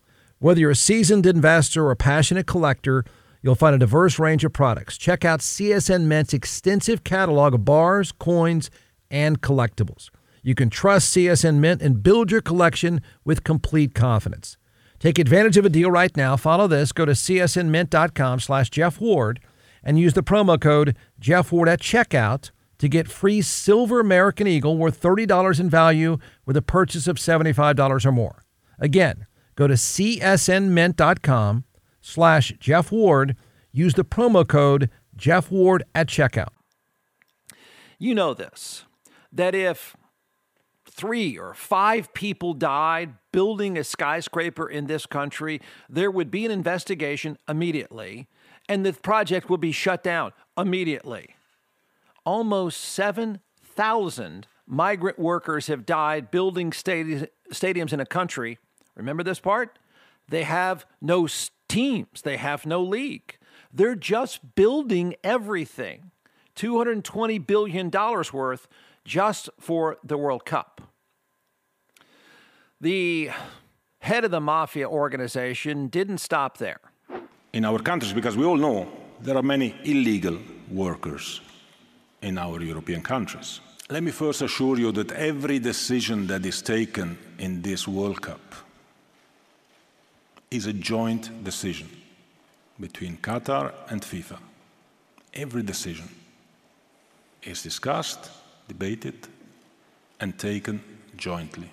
Whether 0.41 0.59
you're 0.59 0.73
a 0.73 0.77
seasoned 0.77 1.25
investor 1.25 1.87
or 1.87 1.93
a 1.93 1.97
passionate 1.97 2.49
collector, 2.49 3.05
you'll 3.45 3.55
find 3.55 3.77
a 3.77 3.79
diverse 3.79 4.19
range 4.19 4.43
of 4.43 4.55
products. 4.55 4.97
Check 4.97 5.23
out 5.23 5.41
CSN 5.41 6.07
Mint's 6.07 6.33
extensive 6.33 7.05
catalog 7.05 7.53
of 7.53 7.65
bars, 7.67 8.11
coins, 8.11 8.71
and 9.11 9.43
collectibles. 9.43 10.09
You 10.43 10.55
can 10.55 10.71
trust 10.71 11.15
CSN 11.15 11.59
Mint 11.59 11.83
and 11.83 12.03
build 12.03 12.31
your 12.31 12.41
collection 12.41 13.03
with 13.23 13.45
complete 13.45 13.95
confidence. 13.95 14.57
Take 14.99 15.19
advantage 15.19 15.59
of 15.59 15.67
a 15.67 15.69
deal 15.69 15.91
right 15.91 16.17
now. 16.17 16.37
Follow 16.37 16.67
this. 16.67 16.91
Go 16.91 17.05
to 17.05 17.13
csnmint.com 17.13 18.41
slash 18.41 18.71
Jeff 18.71 18.99
Ward 18.99 19.41
and 19.83 19.99
use 19.99 20.15
the 20.15 20.23
promo 20.23 20.59
code 20.59 20.97
Jeff 21.21 21.53
Ward 21.53 21.69
at 21.69 21.81
checkout 21.81 22.51
to 22.79 22.89
get 22.89 23.09
free 23.09 23.43
silver 23.43 24.01
American 24.01 24.47
Eagle 24.47 24.79
worth 24.79 25.01
$30 25.01 25.61
in 25.61 25.69
value 25.69 26.17
with 26.47 26.57
a 26.57 26.63
purchase 26.63 27.07
of 27.07 27.17
$75 27.17 28.07
or 28.07 28.13
more. 28.13 28.47
Again, 28.79 29.27
go 29.55 29.67
to 29.67 29.75
csnmint.com 29.75 31.65
slash 32.05 32.53
Jeff 32.61 32.93
Ward. 32.93 33.35
Use 33.73 33.95
the 33.95 34.05
promo 34.05 34.47
code 34.47 34.91
Jeff 35.17 35.51
Ward 35.51 35.83
at 35.95 36.07
checkout. 36.07 36.51
You 37.99 38.15
know 38.15 38.35
this 38.35 38.85
that 39.33 39.55
if 39.55 39.97
three 40.89 41.37
or 41.37 41.55
five 41.55 42.13
people 42.15 42.55
died 42.55 43.15
building 43.33 43.77
a 43.77 43.83
skyscraper 43.83 44.69
in 44.69 44.87
this 44.87 45.07
country, 45.07 45.61
there 45.89 46.11
would 46.11 46.31
be 46.31 46.45
an 46.45 46.53
investigation 46.53 47.37
immediately, 47.49 48.29
and 48.69 48.87
the 48.87 48.93
project 48.93 49.51
would 49.51 49.61
be 49.61 49.73
shut 49.73 50.05
down 50.05 50.33
immediately. 50.57 51.35
Almost 52.25 52.81
7,000 52.81 54.47
migrant 54.67 55.19
workers 55.19 55.67
have 55.67 55.85
died 55.85 56.31
building 56.31 56.71
stadiums 56.71 57.93
in 57.93 58.01
a 58.01 58.07
country. 58.07 58.59
Remember 58.95 59.25
this 59.25 59.41
part? 59.41 59.79
They 60.29 60.45
have 60.45 60.87
no 61.03 61.27
teams, 61.75 62.23
they 62.23 62.37
have 62.37 62.65
no 62.65 62.81
league. 62.83 63.37
They're 63.73 64.01
just 64.15 64.55
building 64.55 65.17
everything. 65.25 66.13
$220 66.55 67.45
billion 67.53 67.91
worth 68.33 68.69
just 69.05 69.51
for 69.59 69.97
the 70.05 70.17
World 70.17 70.45
Cup. 70.45 70.81
The 72.81 73.31
head 73.99 74.25
of 74.25 74.31
the 74.31 74.41
mafia 74.41 74.89
organization 74.89 75.89
didn't 75.89 76.19
stop 76.19 76.59
there. 76.59 76.81
In 77.53 77.65
our 77.65 77.81
countries, 77.81 78.13
because 78.13 78.37
we 78.37 78.45
all 78.45 78.61
know 78.67 78.89
there 79.21 79.37
are 79.37 79.43
many 79.43 79.75
illegal 79.85 80.39
workers 80.71 81.41
in 82.23 82.39
our 82.39 82.63
European 82.63 83.03
countries. 83.03 83.61
Let 83.91 84.03
me 84.03 84.13
first 84.13 84.43
assure 84.43 84.79
you 84.79 84.93
that 84.93 85.11
every 85.13 85.59
decision 85.59 86.27
that 86.29 86.47
is 86.47 86.63
taken 86.63 87.19
in 87.39 87.63
this 87.63 87.89
World 87.89 88.23
Cup 88.23 88.64
is 90.55 90.67
a 90.67 90.73
joint 90.73 91.43
decision 91.43 91.89
between 92.79 93.17
Qatar 93.17 93.73
and 93.89 94.01
FIFA. 94.03 94.39
Every 95.35 95.65
decision 95.65 96.09
is 97.43 97.61
discussed, 97.61 98.31
debated, 98.69 99.27
and 100.21 100.39
taken 100.39 100.81
jointly. 101.17 101.69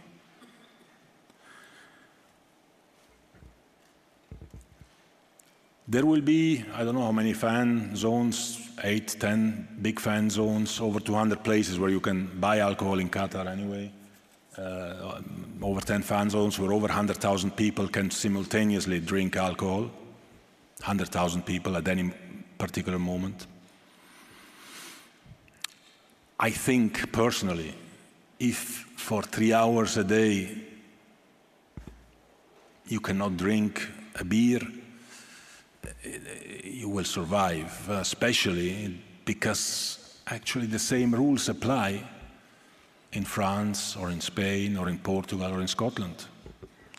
There 5.88 6.06
will 6.06 6.22
be, 6.22 6.66
I 6.74 6.84
don't 6.84 6.96
know 6.96 7.04
how 7.04 7.12
many 7.12 7.34
fan 7.34 7.96
zones, 7.96 8.68
eight, 8.84 9.16
ten 9.20 9.68
big 9.80 10.00
fan 10.00 10.30
zones, 10.32 10.80
over 10.80 11.00
200 11.00 11.44
places 11.44 11.78
where 11.78 11.92
you 11.92 12.00
can 12.00 12.40
buy 12.40 12.60
alcohol 12.60 12.98
in 12.98 13.10
Qatar 13.10 13.46
anyway. 13.46 13.92
Uh, 14.58 15.22
over 15.62 15.80
10 15.80 16.02
fan 16.02 16.30
zones 16.30 16.60
where 16.60 16.74
over 16.74 16.88
100,000 16.88 17.52
people 17.56 17.88
can 17.88 18.12
simultaneously 18.12 19.00
drink 19.00 19.38
alcohol. 19.38 19.90
100,000 20.80 21.46
people 21.46 21.78
at 21.78 21.88
any 21.88 22.12
particular 22.58 23.00
moment. 23.00 23.48
I 26.38 26.50
think 26.50 27.12
personally, 27.14 27.74
if 28.40 28.58
for 28.98 29.24
three 29.24 29.54
hours 29.54 29.96
a 29.96 30.04
day 30.04 30.58
you 32.88 33.00
cannot 33.00 33.38
drink 33.38 33.88
a 34.16 34.26
beer, 34.26 34.60
you 36.64 36.90
will 36.90 37.06
survive, 37.06 37.88
especially 37.90 39.00
because 39.24 40.20
actually 40.28 40.66
the 40.66 40.80
same 40.80 41.16
rules 41.16 41.48
apply 41.48 42.04
in 43.14 43.26
France 43.26 43.96
or 43.96 44.10
in 44.10 44.22
Spain 44.22 44.78
or 44.78 44.90
in 44.90 44.98
Portugal 44.98 45.52
or 45.54 45.62
in 45.62 45.68
Scotland, 45.68 46.26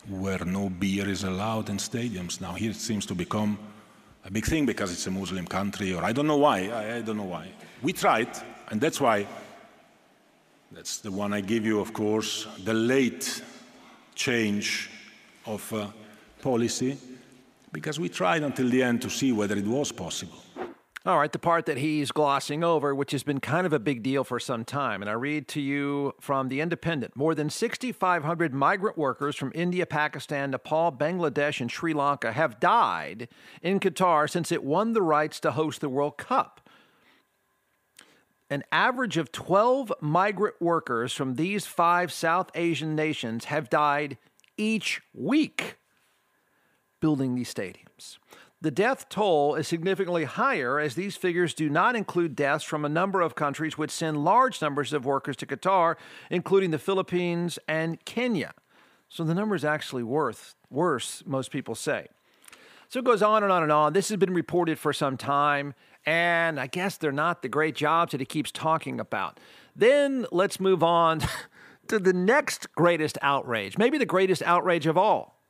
where 0.09 0.45
no 0.45 0.69
beer 0.69 1.09
is 1.09 1.25
allowed 1.25 1.71
in 1.71 1.79
stadiums. 1.79 2.41
Now, 2.41 2.53
here 2.53 2.71
it 2.71 2.77
seems 2.77 3.07
to 3.07 3.15
become 3.15 3.59
a 4.25 4.31
big 4.31 4.45
thing 4.45 4.67
because 4.67 4.93
it's 4.93 5.07
a 5.07 5.11
Muslim 5.11 5.47
country, 5.47 5.95
or 5.95 6.05
I 6.05 6.13
don't 6.13 6.27
know 6.27 6.37
why. 6.37 6.69
I, 6.69 6.97
I 6.97 7.01
don't 7.01 7.17
know 7.17 7.25
why. 7.25 7.49
We 7.83 7.93
tried, 7.93 8.29
and 8.71 8.81
that's 8.81 9.01
why 9.01 9.27
that's 10.71 10.99
the 10.99 11.11
one 11.11 11.33
I 11.33 11.41
give 11.41 11.67
you, 11.67 11.81
of 11.81 11.93
course, 11.93 12.47
the 12.65 12.75
late 12.75 13.43
change 14.15 14.91
of 15.47 15.73
uh, 15.73 15.89
policy, 16.41 16.97
because 17.73 17.99
we 17.99 18.09
tried 18.09 18.43
until 18.43 18.69
the 18.69 18.83
end 18.83 19.03
to 19.03 19.11
see 19.11 19.33
whether 19.33 19.57
it 19.57 19.67
was 19.67 19.93
possible. 19.93 20.42
All 21.05 21.19
right, 21.19 21.33
the 21.33 21.39
part 21.41 21.67
that 21.67 21.79
he's 21.79 22.13
glossing 22.13 22.63
over, 22.63 22.95
which 22.95 23.11
has 23.11 23.25
been 23.25 23.41
kind 23.41 23.67
of 23.67 23.73
a 23.73 23.81
big 23.81 24.05
deal 24.05 24.23
for 24.23 24.39
some 24.39 24.65
time. 24.65 25.03
And 25.03 25.11
I 25.11 25.15
read 25.15 25.49
to 25.49 25.61
you 25.61 26.15
from 26.21 26.49
The 26.49 26.61
Independent 26.61 27.17
more 27.17 27.35
than 27.35 27.51
6,500 27.51 28.55
migrant 28.55 28.97
workers 28.97 29.35
from 29.35 29.51
India, 29.53 29.85
Pakistan, 29.85 30.53
Nepal, 30.53 30.93
Bangladesh, 30.93 31.61
and 31.61 31.73
Sri 31.73 31.93
Lanka 31.93 32.31
have 32.31 32.61
died 32.61 33.27
in 33.63 33.81
Qatar 33.81 34.31
since 34.31 34.53
it 34.53 34.63
won 34.63 34.93
the 34.93 35.03
rights 35.03 35.41
to 35.41 35.51
host 35.51 35.81
the 35.81 35.89
World 35.89 36.19
Cup. 36.19 36.69
An 38.49 38.63
average 38.71 39.17
of 39.17 39.33
12 39.33 39.93
migrant 40.01 40.55
workers 40.61 41.13
from 41.13 41.35
these 41.35 41.67
five 41.67 42.13
South 42.13 42.49
Asian 42.55 42.95
nations 42.95 43.47
have 43.47 43.69
died 43.69 44.19
each 44.57 45.03
week 45.13 45.79
building 47.01 47.35
these 47.35 47.53
stadiums. 47.53 48.19
The 48.63 48.71
death 48.71 49.09
toll 49.09 49.57
is 49.57 49.67
significantly 49.67 50.23
higher 50.23 50.79
as 50.79 50.95
these 50.95 51.17
figures 51.17 51.53
do 51.53 51.69
not 51.69 51.97
include 51.97 52.37
deaths 52.37 52.63
from 52.63 52.85
a 52.85 52.89
number 52.89 53.21
of 53.21 53.35
countries 53.35 53.77
which 53.77 53.91
send 53.91 54.25
large 54.25 54.63
numbers 54.63 54.93
of 54.93 55.05
workers 55.05 55.35
to 55.39 55.47
Qatar, 55.47 55.97
including 56.31 56.71
the 56.71 56.79
Philippines 56.79 57.59
and 57.67 58.03
Kenya. 58.05 58.55
So 59.09 59.25
the 59.25 59.35
number 59.35 59.57
is 59.57 59.65
actually 59.65 60.05
worth 60.05 60.55
worse, 60.71 61.25
most 61.27 61.51
people 61.51 61.75
say. 61.75 62.07
So 62.89 63.01
it 63.01 63.05
goes 63.05 63.21
on 63.21 63.43
and 63.43 63.51
on 63.51 63.65
and 63.65 63.73
on. 63.73 63.95
This 63.95 64.11
has 64.11 64.19
been 64.19 64.33
reported 64.33 64.79
for 64.79 64.93
some 64.93 65.17
time, 65.17 65.75
and 66.07 66.61
I 66.61 66.69
guess 66.69 66.97
they're 66.97 67.11
not 67.11 67.43
the 67.43 67.49
great 67.49 67.75
jobs 67.75 68.13
that 68.13 68.21
he 68.21 68.27
keeps 68.27 68.53
talking 68.53 69.01
about. 69.01 69.41
Then 69.75 70.25
let's 70.31 70.61
move 70.61 70.85
on 70.85 71.21
to 71.89 71.99
the 71.99 72.13
next 72.13 72.73
greatest 72.77 73.19
outrage, 73.23 73.77
maybe 73.77 73.99
the 73.99 74.07
greatest 74.07 74.41
outrage 74.43 74.87
of 74.87 74.97
all 74.97 75.41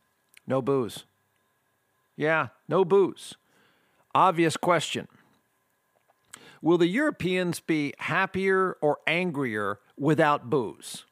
no 0.47 0.63
booze. 0.63 1.05
Yeah, 2.17 2.49
no 2.69 2.85
booze. 2.85 3.35
Obvious 4.15 4.57
question. 4.57 5.09
Will 6.61 6.79
the 6.79 6.87
Europeans 6.87 7.61
be 7.61 7.93
happier 7.99 8.77
or 8.81 8.99
angrier 9.07 9.81
without 9.99 10.49
booze? 10.49 11.07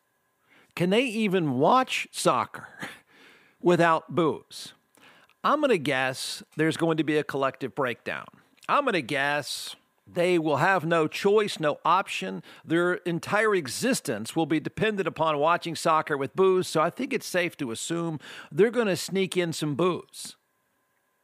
Can 0.77 0.91
they 0.91 1.03
even 1.03 1.59
watch 1.59 2.07
soccer 2.13 2.69
without 3.61 4.15
booze? 4.15 4.75
I'm 5.43 5.61
going 5.61 5.71
to 5.71 5.79
guess 5.79 6.43
there's 6.57 6.77
going 6.77 6.99
to 6.99 7.05
be 7.05 7.17
a 7.17 7.25
collective 7.25 7.75
breakdown. 7.75 8.27
I'm 8.69 8.85
going 8.85 8.93
to 8.93 9.03
guess 9.03 9.75
they 10.07 10.39
will 10.39 10.59
have 10.59 10.85
no 10.85 11.09
choice, 11.09 11.59
no 11.59 11.79
option. 11.85 12.43
Their 12.65 12.95
entire 12.95 13.55
existence 13.55 14.37
will 14.37 14.47
be 14.47 14.61
dependent 14.61 15.09
upon 15.09 15.39
watching 15.39 15.75
soccer 15.75 16.17
with 16.17 16.37
booze. 16.37 16.69
So 16.69 16.81
I 16.81 16.91
think 16.91 17.13
it's 17.13 17.27
safe 17.27 17.57
to 17.59 17.71
assume 17.71 18.21
they're 18.53 18.71
going 18.71 18.87
to 18.87 18.97
sneak 18.97 19.37
in 19.37 19.53
some 19.53 19.75
booze. 19.75 20.37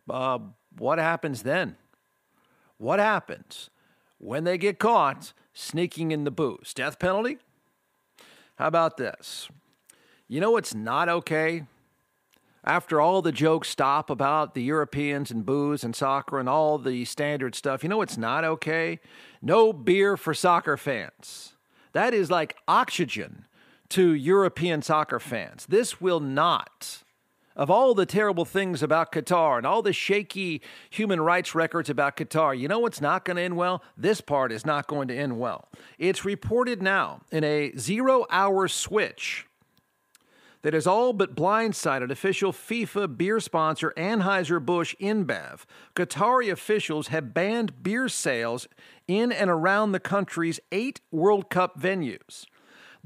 Uh, 0.09 0.39
what 0.79 0.99
happens 0.99 1.43
then? 1.43 1.77
What 2.79 2.99
happens 2.99 3.71
when 4.19 4.45
they 4.45 4.59
get 4.59 4.79
caught 4.79 5.33
sneaking 5.53 6.11
in 6.11 6.25
the 6.25 6.31
booze? 6.31 6.73
Death 6.75 6.99
penalty? 6.99 7.39
How 8.57 8.69
about 8.69 8.97
this? 8.97 9.49
You 10.29 10.41
know 10.41 10.51
what's 10.51 10.75
not 10.75 11.09
okay? 11.09 11.65
After 12.65 13.01
all 13.01 13.23
the 13.23 13.33
jokes 13.33 13.69
stop 13.69 14.11
about 14.11 14.55
the 14.55 14.63
Europeans 14.63 15.31
and 15.31 15.47
booze 15.47 15.85
and 15.85 15.95
soccer 15.95 16.41
and 16.41 16.49
all 16.49 16.79
the 16.79 17.05
standard 17.05 17.55
stuff, 17.55 17.85
you 17.85 17.89
know 17.89 17.99
what's 17.99 18.19
not 18.19 18.45
okay? 18.45 18.99
No 19.41 19.73
beer 19.73 20.17
for 20.17 20.35
soccer 20.35 20.77
fans. 20.77 21.55
That 21.93 22.13
is 22.13 22.29
like 22.29 22.57
oxygen 22.67 23.47
to 23.91 24.13
European 24.13 24.83
soccer 24.83 25.21
fans. 25.21 25.67
This 25.67 26.01
will 26.01 26.19
not 26.19 27.05
of 27.57 27.71
all 27.71 27.95
the 27.95 28.07
terrible 28.07 28.45
things 28.45 28.83
about 28.83 29.11
Qatar 29.11 29.57
and 29.57 29.67
all 29.67 29.83
the 29.83 29.93
shaky 29.93 30.63
human 30.91 31.21
rights 31.21 31.55
records 31.55 31.89
about 31.89 32.17
Qatar, 32.17 32.57
you 32.57 32.69
know 32.69 32.79
what's 32.79 33.01
not 33.01 33.25
going 33.25 33.37
to 33.37 33.43
end 33.43 33.57
well? 33.57 33.83
This 33.97 34.21
part 34.21 34.53
is 34.53 34.67
not 34.67 34.87
going 34.87 35.09
to 35.09 35.17
end 35.17 35.39
well. 35.39 35.69
It's 35.99 36.25
reported 36.25 36.83
now 36.83 37.23
in 37.33 37.43
a 37.45 37.73
zero 37.77 38.27
hour 38.31 38.69
switch 38.69 39.47
that 40.63 40.75
has 40.75 40.87
all 40.87 41.13
but 41.13 41.37
blindsided 41.37 42.11
official 42.11 42.53
FIFA 42.53 43.17
beer 43.17 43.39
sponsor 43.39 43.93
Anheuser-Busch 43.97 44.97
InBev. 45.01 45.61
Qatari 45.95 46.51
officials 46.51 47.09
have 47.09 47.33
banned 47.33 47.85
beer 47.85 48.09
sales 48.09 48.67
in 49.07 49.31
and 49.31 49.49
around 49.49 49.93
the 49.93 50.01
country's 50.01 50.59
eight 50.73 51.01
World 51.13 51.51
Cup 51.51 51.81
venues. 51.81 52.47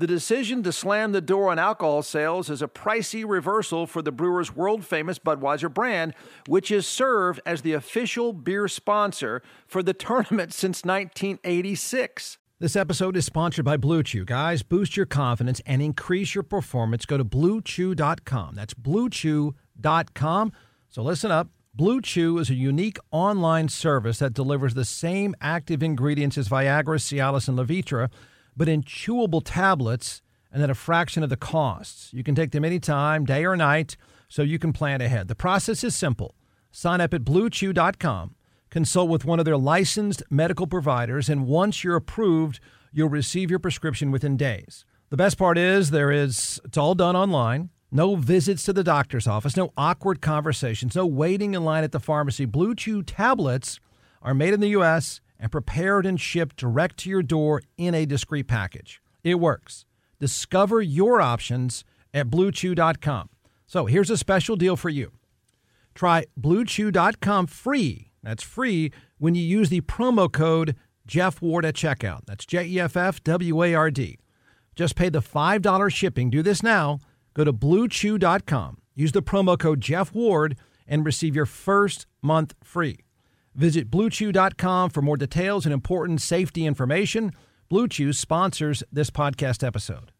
The 0.00 0.06
decision 0.06 0.62
to 0.62 0.72
slam 0.72 1.12
the 1.12 1.20
door 1.20 1.50
on 1.50 1.58
alcohol 1.58 2.02
sales 2.02 2.48
is 2.48 2.62
a 2.62 2.68
pricey 2.68 3.22
reversal 3.28 3.86
for 3.86 4.00
the 4.00 4.10
brewer's 4.10 4.56
world 4.56 4.82
famous 4.82 5.18
Budweiser 5.18 5.70
brand, 5.70 6.14
which 6.46 6.70
has 6.70 6.86
served 6.86 7.38
as 7.44 7.60
the 7.60 7.74
official 7.74 8.32
beer 8.32 8.66
sponsor 8.66 9.42
for 9.66 9.82
the 9.82 9.92
tournament 9.92 10.54
since 10.54 10.86
1986. 10.86 12.38
This 12.58 12.76
episode 12.76 13.14
is 13.14 13.26
sponsored 13.26 13.66
by 13.66 13.76
Blue 13.76 14.02
Chew. 14.02 14.24
Guys, 14.24 14.62
boost 14.62 14.96
your 14.96 15.04
confidence 15.04 15.60
and 15.66 15.82
increase 15.82 16.34
your 16.34 16.44
performance. 16.44 17.04
Go 17.04 17.18
to 17.18 17.24
bluechew.com. 17.26 18.54
That's 18.54 18.72
bluechew.com. 18.72 20.52
So 20.88 21.02
listen 21.02 21.30
up. 21.30 21.48
Blue 21.74 22.00
Chew 22.00 22.38
is 22.38 22.48
a 22.48 22.54
unique 22.54 22.96
online 23.10 23.68
service 23.68 24.20
that 24.20 24.32
delivers 24.32 24.72
the 24.72 24.86
same 24.86 25.34
active 25.42 25.82
ingredients 25.82 26.38
as 26.38 26.48
Viagra, 26.48 26.96
Cialis, 26.96 27.48
and 27.48 27.58
Levitra 27.58 28.08
but 28.56 28.68
in 28.68 28.82
chewable 28.82 29.42
tablets 29.44 30.22
and 30.52 30.62
at 30.62 30.70
a 30.70 30.74
fraction 30.74 31.22
of 31.22 31.30
the 31.30 31.36
costs. 31.36 32.12
You 32.12 32.22
can 32.22 32.34
take 32.34 32.50
them 32.50 32.64
anytime, 32.64 33.24
day 33.24 33.44
or 33.44 33.56
night, 33.56 33.96
so 34.28 34.42
you 34.42 34.58
can 34.58 34.72
plan 34.72 35.00
ahead. 35.00 35.28
The 35.28 35.34
process 35.34 35.84
is 35.84 35.94
simple. 35.94 36.34
Sign 36.72 37.00
up 37.00 37.14
at 37.14 37.24
bluechew.com, 37.24 38.34
consult 38.70 39.10
with 39.10 39.24
one 39.24 39.38
of 39.38 39.44
their 39.44 39.56
licensed 39.56 40.22
medical 40.30 40.66
providers, 40.66 41.28
and 41.28 41.46
once 41.46 41.82
you're 41.82 41.96
approved, 41.96 42.60
you'll 42.92 43.08
receive 43.08 43.50
your 43.50 43.58
prescription 43.58 44.10
within 44.10 44.36
days. 44.36 44.84
The 45.10 45.16
best 45.16 45.38
part 45.38 45.58
is 45.58 45.90
there 45.90 46.12
is 46.12 46.60
it's 46.64 46.78
all 46.78 46.94
done 46.94 47.16
online. 47.16 47.70
No 47.92 48.14
visits 48.14 48.62
to 48.64 48.72
the 48.72 48.84
doctor's 48.84 49.26
office, 49.26 49.56
no 49.56 49.72
awkward 49.76 50.20
conversations, 50.20 50.94
no 50.94 51.04
waiting 51.06 51.54
in 51.54 51.64
line 51.64 51.82
at 51.82 51.90
the 51.90 51.98
pharmacy. 51.98 52.44
Blue 52.44 52.76
Chew 52.76 53.02
tablets 53.02 53.80
are 54.22 54.34
made 54.34 54.54
in 54.54 54.60
the 54.60 54.68
US 54.68 55.20
and 55.40 55.50
prepared 55.50 56.06
and 56.06 56.20
shipped 56.20 56.56
direct 56.56 56.98
to 56.98 57.10
your 57.10 57.22
door 57.22 57.62
in 57.76 57.94
a 57.94 58.06
discreet 58.06 58.46
package. 58.46 59.02
It 59.24 59.40
works. 59.40 59.86
Discover 60.20 60.82
your 60.82 61.20
options 61.20 61.82
at 62.12 62.28
bluechew.com. 62.28 63.30
So 63.66 63.86
here's 63.86 64.10
a 64.10 64.16
special 64.16 64.54
deal 64.54 64.76
for 64.76 64.90
you. 64.90 65.12
Try 65.94 66.26
bluechew.com 66.38 67.46
free. 67.46 68.12
That's 68.22 68.42
free 68.42 68.92
when 69.18 69.34
you 69.34 69.42
use 69.42 69.70
the 69.70 69.80
promo 69.80 70.30
code 70.30 70.76
Jeff 71.06 71.40
Ward 71.40 71.64
at 71.64 71.74
checkout. 71.74 72.26
That's 72.26 72.46
J 72.46 72.66
E 72.66 72.80
F 72.80 72.96
F 72.96 73.22
W 73.24 73.64
A 73.64 73.74
R 73.74 73.90
D. 73.90 74.18
Just 74.76 74.94
pay 74.94 75.08
the 75.08 75.20
$5 75.20 75.92
shipping. 75.92 76.30
Do 76.30 76.42
this 76.42 76.62
now. 76.62 77.00
Go 77.34 77.44
to 77.44 77.52
bluechew.com. 77.52 78.78
Use 78.94 79.12
the 79.12 79.22
promo 79.22 79.58
code 79.58 79.80
Jeff 79.80 80.14
Ward 80.14 80.56
and 80.86 81.04
receive 81.04 81.34
your 81.34 81.46
first 81.46 82.06
month 82.22 82.54
free. 82.62 82.98
Visit 83.54 83.90
bluechew.com 83.90 84.90
for 84.90 85.02
more 85.02 85.16
details 85.16 85.66
and 85.66 85.72
important 85.72 86.20
safety 86.20 86.66
information. 86.66 87.32
Blue 87.68 87.88
Chew 87.88 88.12
sponsors 88.12 88.82
this 88.92 89.10
podcast 89.10 89.66
episode. 89.66 90.12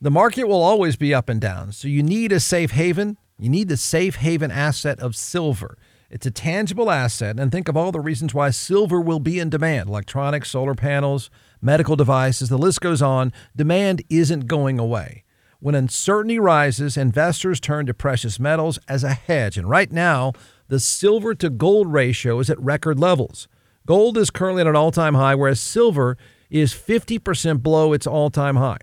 The 0.00 0.10
market 0.10 0.44
will 0.44 0.62
always 0.62 0.96
be 0.96 1.14
up 1.14 1.28
and 1.28 1.40
down, 1.40 1.72
so 1.72 1.88
you 1.88 2.02
need 2.02 2.32
a 2.32 2.40
safe 2.40 2.72
haven. 2.72 3.16
You 3.38 3.48
need 3.48 3.68
the 3.68 3.76
safe 3.76 4.16
haven 4.16 4.50
asset 4.50 5.00
of 5.00 5.16
silver. 5.16 5.78
It's 6.10 6.26
a 6.26 6.30
tangible 6.30 6.90
asset, 6.90 7.40
and 7.40 7.50
think 7.50 7.68
of 7.68 7.76
all 7.76 7.92
the 7.92 8.00
reasons 8.00 8.32
why 8.32 8.50
silver 8.50 9.00
will 9.00 9.18
be 9.18 9.38
in 9.40 9.50
demand 9.50 9.88
electronics, 9.88 10.50
solar 10.50 10.74
panels, 10.74 11.30
medical 11.60 11.96
devices, 11.96 12.48
the 12.48 12.58
list 12.58 12.80
goes 12.80 13.02
on. 13.02 13.32
Demand 13.56 14.02
isn't 14.08 14.46
going 14.46 14.78
away. 14.78 15.24
When 15.58 15.74
uncertainty 15.74 16.38
rises, 16.38 16.96
investors 16.96 17.58
turn 17.58 17.86
to 17.86 17.94
precious 17.94 18.38
metals 18.38 18.78
as 18.88 19.02
a 19.02 19.14
hedge, 19.14 19.56
and 19.58 19.68
right 19.68 19.90
now, 19.90 20.32
the 20.68 20.80
silver 20.80 21.34
to 21.34 21.50
gold 21.50 21.92
ratio 21.92 22.38
is 22.40 22.50
at 22.50 22.60
record 22.60 22.98
levels. 22.98 23.48
Gold 23.86 24.18
is 24.18 24.30
currently 24.30 24.62
at 24.62 24.66
an 24.66 24.76
all 24.76 24.90
time 24.90 25.14
high, 25.14 25.34
whereas 25.34 25.60
silver 25.60 26.16
is 26.50 26.72
50% 26.72 27.62
below 27.62 27.92
its 27.92 28.06
all 28.06 28.30
time 28.30 28.56
high. 28.56 28.78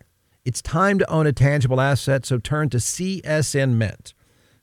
It's 0.45 0.61
time 0.61 0.99
to 0.99 1.09
own 1.09 1.27
a 1.27 1.33
tangible 1.33 1.79
asset, 1.79 2.25
so 2.25 2.37
turn 2.37 2.69
to 2.69 2.77
CSN 2.77 3.75
Mint. 3.75 4.13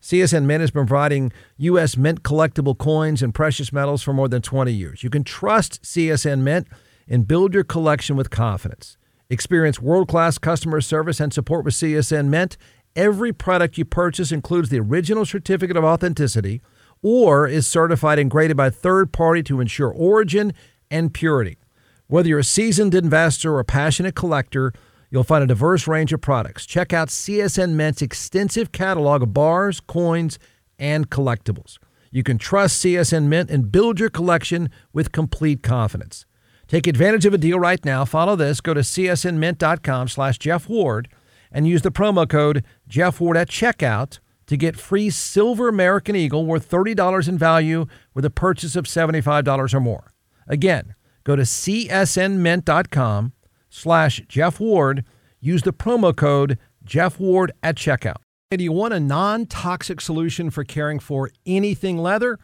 CSN 0.03 0.45
Mint 0.45 0.63
has 0.63 0.71
been 0.71 0.87
providing 0.87 1.33
U.S. 1.59 1.97
mint 1.97 2.23
collectible 2.23 2.77
coins 2.77 3.23
and 3.23 3.35
precious 3.35 3.73
metals 3.73 4.03
for 4.03 4.15
more 4.15 4.29
than 4.29 4.41
20 4.41 4.73
years. 4.73 5.03
You 5.03 5.11
can 5.11 5.25
trust 5.25 5.83
CSN 5.83 6.41
Mint 6.41 6.69
and 7.07 7.29
build 7.29 7.53
your 7.53 7.65
collection 7.65 8.17
with 8.17 8.31
confidence. 8.31 8.97
Experience 9.29 9.81
world 9.81 10.09
class 10.09 10.39
customer 10.39 10.81
service 10.81 11.21
and 11.21 11.33
support 11.33 11.65
with 11.65 11.75
CSN 11.75 12.29
Mint. 12.29 12.57
Every 12.97 13.33
product 13.33 13.79
you 13.79 13.85
purchase 13.85 14.33
includes 14.33 14.71
the 14.71 14.81
original 14.81 15.27
certificate 15.27 15.77
of 15.77 15.85
authenticity 15.85 16.63
or 17.03 17.47
is 17.47 17.67
certified 17.67 18.19
and 18.19 18.31
graded 18.31 18.57
by 18.57 18.67
a 18.67 18.71
third 18.71 19.13
party 19.13 19.43
to 19.45 19.61
ensure 19.61 19.91
origin 19.91 20.53
and 20.91 21.15
purity. 21.15 21.59
Whether 22.07 22.29
you're 22.29 22.41
a 22.41 22.45
seasoned 22.45 22.95
investor 22.95 23.55
or 23.55 23.61
a 23.61 23.65
passionate 23.65 24.15
collector, 24.15 24.73
you'll 25.11 25.25
find 25.25 25.45
a 25.45 25.47
diverse 25.47 25.87
range 25.87 26.13
of 26.13 26.21
products. 26.21 26.67
Check 26.67 26.93
out 26.93 27.09
CSN 27.09 27.73
Mint's 27.73 28.03
extensive 28.03 28.73
catalog 28.73 29.23
of 29.23 29.33
bars, 29.33 29.81
coins, 29.81 30.39
and 30.79 31.09
collectibles. 31.11 31.79
You 32.11 32.23
can 32.23 32.39
trust 32.39 32.85
CSN 32.85 33.27
Mint 33.27 33.51
and 33.51 33.71
build 33.71 34.01
your 34.01 34.11
collection 34.11 34.71
with 34.93 35.13
complete 35.13 35.63
confidence. 35.63 36.27
Take 36.67 36.87
advantage 36.87 37.27
of 37.27 37.35
a 37.35 37.39
deal 37.39 37.59
right 37.59 37.85
now. 37.85 38.05
Follow 38.05 38.37
this. 38.37 38.61
Go 38.61 38.75
to 38.75 38.81
csnmint.com 38.81 40.09
slash 40.09 40.39
Jeff 40.39 40.69
Ward 40.69 41.09
and 41.53 41.67
use 41.67 41.83
the 41.83 41.91
promo 41.91 42.29
code 42.29 42.65
Jeff 42.89 43.21
Ward 43.21 43.37
at 43.37 43.49
checkout 43.49 44.19
to 44.51 44.57
get 44.57 44.77
free 44.77 45.09
silver 45.11 45.69
American 45.69 46.17
Eagle 46.17 46.45
worth 46.45 46.69
$30 46.69 47.29
in 47.29 47.39
value 47.39 47.87
with 48.15 48.25
a 48.25 48.31
purchase 48.31 48.75
of 48.75 48.85
$75 48.85 49.73
or 49.73 49.79
more. 49.79 50.13
Again, 50.49 50.97
go 51.23 51.37
to 51.37 51.43
csnmint.com 51.43 53.33
slash 53.69 54.23
Jeff 54.27 54.59
Ward. 54.59 55.05
Use 55.39 55.63
the 55.63 55.73
promo 55.73 56.17
code 56.17 56.59
Jeff 56.83 57.21
Ward 57.21 57.53
at 57.63 57.77
checkout. 57.77 58.17
And 58.51 58.59
do 58.59 58.65
you 58.65 58.73
want 58.73 58.93
a 58.93 58.99
non 58.99 59.47
toxic 59.47 60.01
solution 60.01 60.51
for 60.51 60.65
caring 60.65 60.99
for 60.99 61.31
anything 61.47 61.99
leather? 61.99 62.41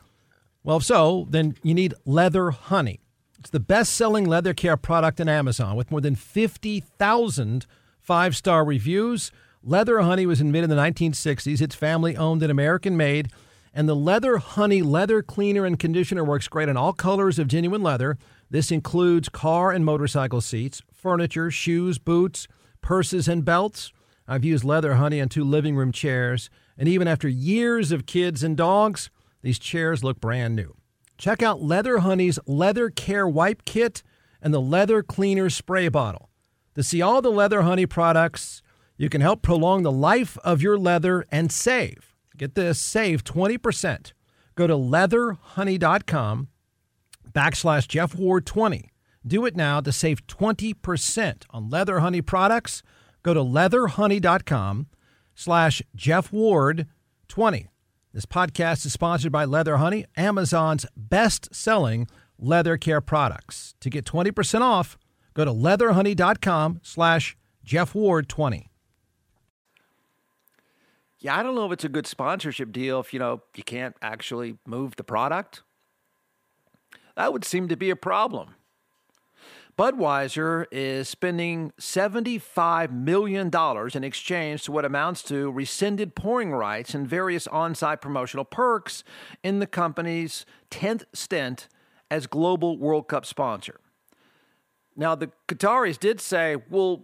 Well, 0.62 0.76
if 0.76 0.84
so, 0.84 1.26
then 1.28 1.56
you 1.64 1.74
need 1.74 1.92
Leather 2.04 2.52
Honey. 2.52 3.00
It's 3.40 3.50
the 3.50 3.58
best 3.58 3.92
selling 3.94 4.26
leather 4.26 4.54
care 4.54 4.76
product 4.76 5.20
on 5.20 5.28
Amazon 5.28 5.74
with 5.74 5.90
more 5.90 6.00
than 6.00 6.14
50,000 6.14 7.66
five 8.00 8.36
star 8.36 8.64
reviews. 8.64 9.32
Leather 9.68 9.98
Honey 9.98 10.26
was 10.26 10.40
invented 10.40 10.70
in 10.70 10.76
the 10.76 10.80
1960s. 10.80 11.60
It's 11.60 11.74
family 11.74 12.16
owned 12.16 12.40
and 12.40 12.52
American 12.52 12.96
made. 12.96 13.32
And 13.74 13.88
the 13.88 13.96
Leather 13.96 14.36
Honey 14.36 14.80
leather 14.80 15.22
cleaner 15.22 15.64
and 15.64 15.76
conditioner 15.76 16.22
works 16.22 16.46
great 16.46 16.68
on 16.68 16.76
all 16.76 16.92
colors 16.92 17.40
of 17.40 17.48
genuine 17.48 17.82
leather. 17.82 18.16
This 18.48 18.70
includes 18.70 19.28
car 19.28 19.72
and 19.72 19.84
motorcycle 19.84 20.40
seats, 20.40 20.82
furniture, 20.92 21.50
shoes, 21.50 21.98
boots, 21.98 22.46
purses, 22.80 23.26
and 23.26 23.44
belts. 23.44 23.92
I've 24.28 24.44
used 24.44 24.62
leather 24.62 24.94
honey 24.94 25.20
on 25.20 25.28
two 25.28 25.42
living 25.42 25.74
room 25.74 25.90
chairs, 25.90 26.48
and 26.78 26.88
even 26.88 27.08
after 27.08 27.26
years 27.26 27.90
of 27.90 28.06
kids 28.06 28.44
and 28.44 28.56
dogs, 28.56 29.10
these 29.42 29.58
chairs 29.58 30.04
look 30.04 30.20
brand 30.20 30.54
new. 30.54 30.76
Check 31.18 31.42
out 31.42 31.60
Leather 31.60 31.98
Honey's 31.98 32.38
Leather 32.46 32.88
Care 32.88 33.26
Wipe 33.26 33.64
Kit 33.64 34.04
and 34.40 34.54
the 34.54 34.60
Leather 34.60 35.02
Cleaner 35.02 35.50
Spray 35.50 35.88
Bottle. 35.88 36.30
To 36.76 36.84
see 36.84 37.02
all 37.02 37.20
the 37.20 37.32
Leather 37.32 37.62
Honey 37.62 37.86
products, 37.86 38.62
you 38.96 39.08
can 39.08 39.20
help 39.20 39.42
prolong 39.42 39.82
the 39.82 39.92
life 39.92 40.38
of 40.44 40.62
your 40.62 40.78
leather 40.78 41.26
and 41.30 41.52
save. 41.52 42.14
Get 42.36 42.54
this, 42.54 42.80
save 42.80 43.24
20%. 43.24 44.12
Go 44.54 44.66
to 44.66 44.74
leatherhoney.com 44.74 46.48
backslash 47.32 47.88
Jeff 47.88 48.14
Ward 48.14 48.46
20. 48.46 48.90
Do 49.26 49.44
it 49.44 49.56
now 49.56 49.80
to 49.80 49.92
save 49.92 50.26
20% 50.26 51.44
on 51.50 51.68
Leather 51.68 52.00
Honey 52.00 52.22
products 52.22 52.82
Go 53.26 53.34
to 53.34 53.40
leatherhoney.com 53.40 54.86
slash 55.34 55.82
Jeff 55.96 56.32
Ward 56.32 56.86
20. 57.26 57.66
This 58.12 58.24
podcast 58.24 58.86
is 58.86 58.92
sponsored 58.92 59.32
by 59.32 59.44
Leather 59.44 59.78
Honey, 59.78 60.04
Amazon's 60.16 60.86
best 60.96 61.52
selling 61.52 62.06
leather 62.38 62.76
care 62.76 63.00
products. 63.00 63.74
To 63.80 63.90
get 63.90 64.04
20% 64.04 64.60
off, 64.60 64.96
go 65.34 65.44
to 65.44 65.50
leatherhoney.com 65.50 66.82
slash 66.84 67.36
Jeff 67.64 67.96
Ward 67.96 68.28
20. 68.28 68.70
Yeah, 71.26 71.36
I 71.36 71.42
don't 71.42 71.56
know 71.56 71.66
if 71.66 71.72
it's 71.72 71.82
a 71.82 71.88
good 71.88 72.06
sponsorship 72.06 72.70
deal 72.70 73.00
if, 73.00 73.12
you 73.12 73.18
know, 73.18 73.42
you 73.56 73.64
can't 73.64 73.96
actually 74.00 74.58
move 74.64 74.94
the 74.94 75.02
product. 75.02 75.64
That 77.16 77.32
would 77.32 77.44
seem 77.44 77.66
to 77.66 77.76
be 77.76 77.90
a 77.90 77.96
problem. 77.96 78.54
Budweiser 79.76 80.66
is 80.70 81.08
spending 81.08 81.72
$75 81.80 82.92
million 82.92 83.50
in 83.92 84.04
exchange 84.04 84.62
to 84.62 84.70
what 84.70 84.84
amounts 84.84 85.24
to 85.24 85.50
rescinded 85.50 86.14
pouring 86.14 86.52
rights 86.52 86.94
and 86.94 87.08
various 87.08 87.48
on 87.48 87.74
site 87.74 88.00
promotional 88.00 88.44
perks 88.44 89.02
in 89.42 89.58
the 89.58 89.66
company's 89.66 90.46
10th 90.70 91.06
stint 91.12 91.66
as 92.08 92.28
global 92.28 92.78
World 92.78 93.08
Cup 93.08 93.26
sponsor. 93.26 93.80
Now, 94.94 95.16
the 95.16 95.32
Qataris 95.48 95.98
did 95.98 96.20
say, 96.20 96.56
well, 96.70 97.02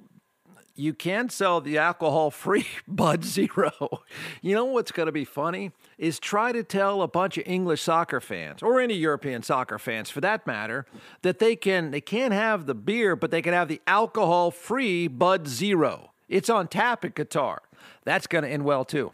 you 0.75 0.95
can 0.95 1.29
sell 1.29 1.61
the 1.61 1.79
alcohol 1.79 2.31
free 2.31 2.67
Bud 2.89 3.25
Zero. 3.25 4.03
You 4.41 4.55
know 4.55 4.65
what's 4.65 4.93
going 4.93 5.07
to 5.07 5.13
be 5.13 5.25
funny? 5.25 5.73
Is 5.99 6.19
try 6.19 6.53
to 6.53 6.63
tell 6.63 7.03
a 7.03 7.09
bunch 7.09 7.39
of 7.39 7.45
English 7.47 7.83
soccer 7.83 8.21
fans, 8.21 8.63
or 8.63 8.81
any 8.81 8.95
European 8.95 9.43
soccer 9.43 9.79
fans 9.79 10.11
for 10.11 10.21
that 10.21 10.47
matter, 10.47 10.87
that 11.23 11.39
they 11.39 11.57
can 11.57 11.91
they 11.91 12.01
can't 12.01 12.33
have 12.33 12.67
the 12.67 12.75
beer, 12.75 13.17
but 13.17 13.31
they 13.31 13.43
can 13.43 13.53
have 13.53 13.69
the 13.69 13.81
alcohol 13.87 14.51
free 14.51 15.09
Bud 15.09 15.47
Zero. 15.47 16.13
It's 16.29 16.49
on 16.49 16.69
tap 16.69 17.05
in 17.05 17.13
Qatar. 17.13 17.59
That's 18.05 18.27
going 18.27 18.45
to 18.45 18.51
end 18.51 18.65
well 18.65 18.85
too. 18.85 19.13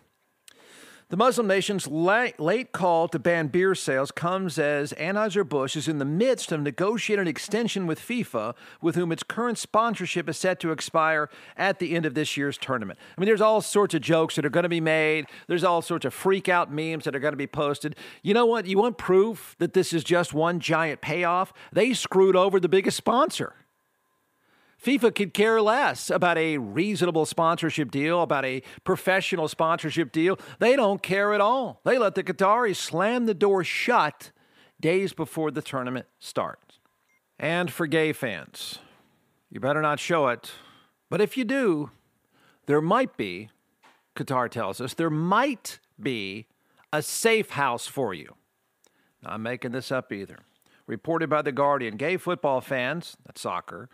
The 1.10 1.16
Muslim 1.16 1.46
nation's 1.46 1.86
late 1.86 2.72
call 2.72 3.08
to 3.08 3.18
ban 3.18 3.46
beer 3.46 3.74
sales 3.74 4.10
comes 4.10 4.58
as 4.58 4.92
Anheuser-Busch 4.92 5.74
is 5.74 5.88
in 5.88 5.96
the 5.96 6.04
midst 6.04 6.52
of 6.52 6.60
negotiating 6.60 7.22
an 7.22 7.28
extension 7.28 7.86
with 7.86 7.98
FIFA, 7.98 8.54
with 8.82 8.94
whom 8.94 9.10
its 9.10 9.22
current 9.22 9.56
sponsorship 9.56 10.28
is 10.28 10.36
set 10.36 10.60
to 10.60 10.70
expire 10.70 11.30
at 11.56 11.78
the 11.78 11.96
end 11.96 12.04
of 12.04 12.12
this 12.12 12.36
year's 12.36 12.58
tournament. 12.58 12.98
I 13.16 13.22
mean, 13.22 13.26
there's 13.26 13.40
all 13.40 13.62
sorts 13.62 13.94
of 13.94 14.02
jokes 14.02 14.34
that 14.34 14.44
are 14.44 14.50
going 14.50 14.64
to 14.64 14.68
be 14.68 14.82
made. 14.82 15.24
There's 15.46 15.64
all 15.64 15.80
sorts 15.80 16.04
of 16.04 16.12
freak 16.12 16.46
out 16.46 16.70
memes 16.70 17.04
that 17.04 17.16
are 17.16 17.20
going 17.20 17.32
to 17.32 17.38
be 17.38 17.46
posted. 17.46 17.96
You 18.22 18.34
know 18.34 18.44
what? 18.44 18.66
You 18.66 18.76
want 18.76 18.98
proof 18.98 19.56
that 19.60 19.72
this 19.72 19.94
is 19.94 20.04
just 20.04 20.34
one 20.34 20.60
giant 20.60 21.00
payoff? 21.00 21.54
They 21.72 21.94
screwed 21.94 22.36
over 22.36 22.60
the 22.60 22.68
biggest 22.68 22.98
sponsor. 22.98 23.54
FIFA 24.82 25.14
could 25.14 25.34
care 25.34 25.60
less 25.60 26.08
about 26.08 26.38
a 26.38 26.58
reasonable 26.58 27.26
sponsorship 27.26 27.90
deal, 27.90 28.22
about 28.22 28.44
a 28.44 28.62
professional 28.84 29.48
sponsorship 29.48 30.12
deal. 30.12 30.38
They 30.60 30.76
don't 30.76 31.02
care 31.02 31.34
at 31.34 31.40
all. 31.40 31.80
They 31.84 31.98
let 31.98 32.14
the 32.14 32.22
Qataris 32.22 32.76
slam 32.76 33.26
the 33.26 33.34
door 33.34 33.64
shut 33.64 34.30
days 34.80 35.12
before 35.12 35.50
the 35.50 35.62
tournament 35.62 36.06
starts. 36.20 36.78
And 37.38 37.72
for 37.72 37.86
gay 37.86 38.12
fans, 38.12 38.78
you 39.50 39.60
better 39.60 39.82
not 39.82 39.98
show 39.98 40.28
it. 40.28 40.52
But 41.10 41.20
if 41.20 41.36
you 41.36 41.44
do, 41.44 41.90
there 42.66 42.80
might 42.80 43.16
be, 43.16 43.50
Qatar 44.14 44.50
tells 44.50 44.80
us, 44.80 44.94
there 44.94 45.10
might 45.10 45.78
be 46.00 46.46
a 46.92 47.02
safe 47.02 47.50
house 47.50 47.86
for 47.86 48.14
you. 48.14 48.34
Not 49.22 49.40
making 49.40 49.72
this 49.72 49.90
up 49.90 50.12
either. 50.12 50.38
Reported 50.86 51.28
by 51.28 51.42
The 51.42 51.52
Guardian, 51.52 51.96
gay 51.96 52.16
football 52.16 52.60
fans, 52.60 53.16
that's 53.26 53.40
soccer, 53.40 53.88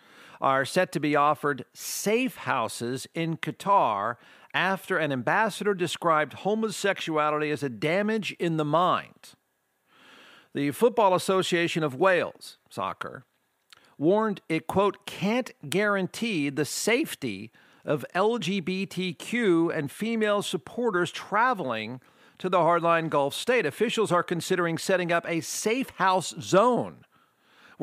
are 0.45 0.67
set 0.67 0.93
to 0.93 1.01
be 1.01 1.17
offered 1.17 1.65
safe 1.73 2.37
houses 2.37 3.09
in 3.15 3.35
Qatar 3.35 4.17
after 4.53 4.99
an 4.99 5.11
ambassador 5.11 5.73
described 5.73 6.35
homosexuality 6.35 7.51
as 7.51 7.63
a 7.63 7.71
damage 7.71 8.33
in 8.33 8.59
the 8.59 8.65
mind. 8.65 9.31
The 10.53 10.71
Football 10.73 11.15
Association 11.15 11.83
of 11.83 11.95
Wales, 11.95 12.59
soccer, 12.69 13.25
warned 13.97 14.43
it, 14.51 14.67
quote, 14.67 15.07
can't 15.07 15.51
guarantee 15.71 16.51
the 16.51 16.67
safety 16.67 17.51
of 17.83 18.05
LGBTQ 18.15 19.75
and 19.75 19.91
female 19.91 20.43
supporters 20.43 21.11
traveling 21.11 22.03
to 22.37 22.51
the 22.51 22.59
hardline 22.59 23.09
Gulf 23.09 23.33
state. 23.33 23.65
Officials 23.65 24.13
are 24.13 24.23
considering 24.23 24.77
setting 24.77 25.11
up 25.11 25.25
a 25.27 25.41
safe 25.41 25.89
house 25.97 26.35
zone 26.39 26.99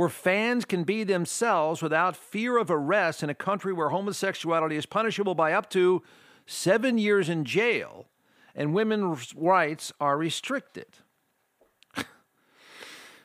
where 0.01 0.09
fans 0.09 0.65
can 0.65 0.83
be 0.83 1.03
themselves 1.03 1.83
without 1.83 2.15
fear 2.15 2.57
of 2.57 2.71
arrest 2.71 3.21
in 3.21 3.29
a 3.29 3.35
country 3.35 3.71
where 3.71 3.89
homosexuality 3.89 4.75
is 4.75 4.87
punishable 4.87 5.35
by 5.35 5.53
up 5.53 5.69
to 5.69 6.01
seven 6.47 6.97
years 6.97 7.29
in 7.29 7.45
jail 7.45 8.07
and 8.55 8.73
women's 8.73 9.31
rights 9.35 9.93
are 10.01 10.17
restricted. 10.17 10.87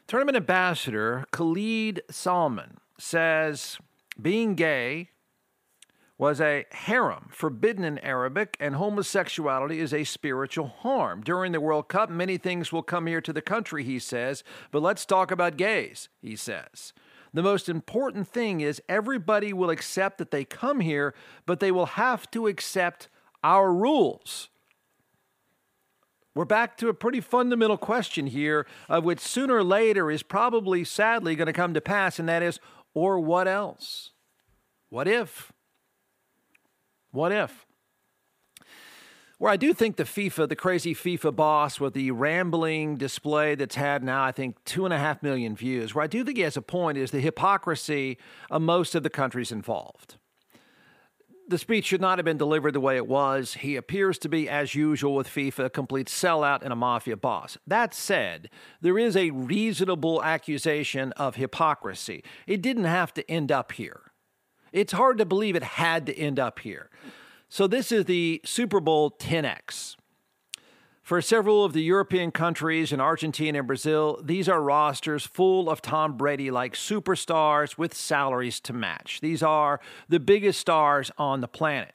Tournament 0.07 0.37
ambassador 0.37 1.25
Khalid 1.31 2.03
Salman 2.11 2.77
says 2.99 3.79
being 4.21 4.55
gay 4.55 5.09
was 6.18 6.40
a 6.40 6.64
haram, 6.70 7.29
forbidden 7.31 7.85
in 7.85 7.98
Arabic, 7.98 8.57
and 8.59 8.76
homosexuality 8.76 9.81
is 9.81 9.92
a 9.92 10.05
spiritual 10.05 10.68
harm. 10.68 11.20
During 11.20 11.52
the 11.52 11.61
World 11.61 11.88
Cup, 11.88 12.09
many 12.09 12.38
things 12.38 12.72
will 12.72 12.83
come 12.83 13.07
here 13.07 13.20
to 13.20 13.33
the 13.33 13.42
country, 13.42 13.85
he 13.85 13.98
says, 13.98 14.42
but 14.70 14.81
let's 14.81 15.05
talk 15.05 15.31
about 15.31 15.59
gays, 15.59 16.09
he 16.22 16.35
says. 16.35 16.94
The 17.35 17.42
most 17.42 17.68
important 17.68 18.26
thing 18.26 18.62
is 18.62 18.81
everybody 18.88 19.52
will 19.52 19.68
accept 19.68 20.16
that 20.18 20.31
they 20.31 20.44
come 20.44 20.81
here, 20.81 21.14
but 21.44 21.61
they 21.61 21.70
will 21.70 21.87
have 21.87 22.31
to 22.31 22.46
accept 22.46 23.09
our 23.44 23.70
rules. 23.70 24.48
We're 26.35 26.46
back 26.46 26.79
to 26.79 26.88
a 26.88 26.94
pretty 26.94 27.20
fundamental 27.20 27.76
question 27.76 28.26
here, 28.26 28.66
of 28.88 29.05
which 29.05 29.20
sooner 29.20 29.57
or 29.57 29.64
later 29.64 30.11
is 30.11 30.22
probably 30.22 30.83
sadly 30.83 31.35
going 31.35 31.46
to 31.46 31.52
come 31.52 31.74
to 31.74 31.81
pass, 31.83 32.18
and 32.18 32.29
that 32.29 32.42
is, 32.42 32.59
or 32.94 33.20
what 33.20 33.46
else? 33.46 34.12
What 34.88 35.07
if? 35.07 35.52
What 37.12 37.33
if? 37.33 37.66
Where 39.38 39.53
I 39.53 39.59
do 39.59 39.75
think 39.75 39.97
the 39.97 40.05
FIFA, 40.05 40.49
the 40.49 40.57
crazy 40.57 40.95
FIFA 40.95 41.37
boss 41.37 41.79
with 41.79 41.92
the 41.92 42.11
rambling 42.11 42.97
display 42.97 43.55
that's 43.55 43.75
had 43.75 44.03
now, 44.03 44.25
I 44.25 44.33
think, 44.33 44.57
two 44.64 44.87
and 44.87 44.95
a 44.95 44.99
half 44.99 45.23
million 45.23 45.55
views, 45.55 45.95
where 45.95 46.03
I 46.03 46.07
do 46.07 46.25
think 46.25 46.38
he 46.38 46.42
has 46.42 46.57
a 46.57 46.62
point 46.62 46.97
is 46.97 47.11
the 47.11 47.21
hypocrisy 47.21 48.16
of 48.51 48.62
most 48.62 48.95
of 48.95 49.03
the 49.03 49.11
countries 49.11 49.53
involved. 49.53 50.16
the 51.49 51.59
speech 51.59 51.85
should 51.87 52.01
not 52.01 52.19
have 52.19 52.25
been 52.25 52.37
delivered 52.37 52.73
the 52.73 52.81
way 52.81 52.97
it 52.97 53.07
was. 53.07 53.55
He 53.55 53.77
appears 53.77 54.19
to 54.19 54.29
be, 54.29 54.49
as 54.49 54.75
usual 54.75 55.14
with 55.14 55.29
FIFA, 55.29 55.66
a 55.66 55.71
complete 55.71 56.09
sellout 56.09 56.62
and 56.62 56.73
a 56.73 56.77
mafia 56.77 57.16
boss. 57.16 57.57
That 57.66 57.95
said, 57.95 58.51
there 58.81 58.99
is 58.99 59.16
a 59.16 59.31
reasonable 59.31 60.23
accusation 60.23 61.12
of 61.12 61.37
hypocrisy. 61.37 62.25
It 62.47 62.62
didn't 62.62 62.85
have 62.85 63.14
to 63.14 63.31
end 63.31 63.53
up 63.53 63.73
here. 63.73 64.12
It's 64.77 64.93
hard 64.93 65.17
to 65.17 65.25
believe 65.25 65.57
it 65.57 65.62
had 65.62 66.05
to 66.05 66.15
end 66.15 66.39
up 66.39 66.59
here. 66.59 66.91
So, 67.49 67.67
this 67.67 67.91
is 67.91 68.05
the 68.05 68.43
Super 68.45 68.79
Bowl 68.79 69.11
10X. 69.11 69.97
For 71.03 71.23
several 71.23 71.65
of 71.65 71.73
the 71.73 71.83
European 71.83 72.31
countries 72.31 72.93
and 72.93 73.01
Argentina 73.01 73.61
and 73.61 73.67
Brazil, 73.67 74.21
these 74.23 74.51
are 74.51 74.61
rosters 74.61 75.25
full 75.25 75.71
of 75.71 75.81
Tom 75.81 76.19
Brady 76.19 76.51
like 76.51 76.75
superstars 76.75 77.79
with 77.79 77.95
salaries 77.95 78.61
to 78.61 78.75
match. 78.75 79.21
These 79.23 79.43
are 79.43 79.81
the 80.11 80.21
biggest 80.21 80.61
stars 80.61 81.11
on 81.17 81.41
the 81.41 81.49
planet. 81.49 81.95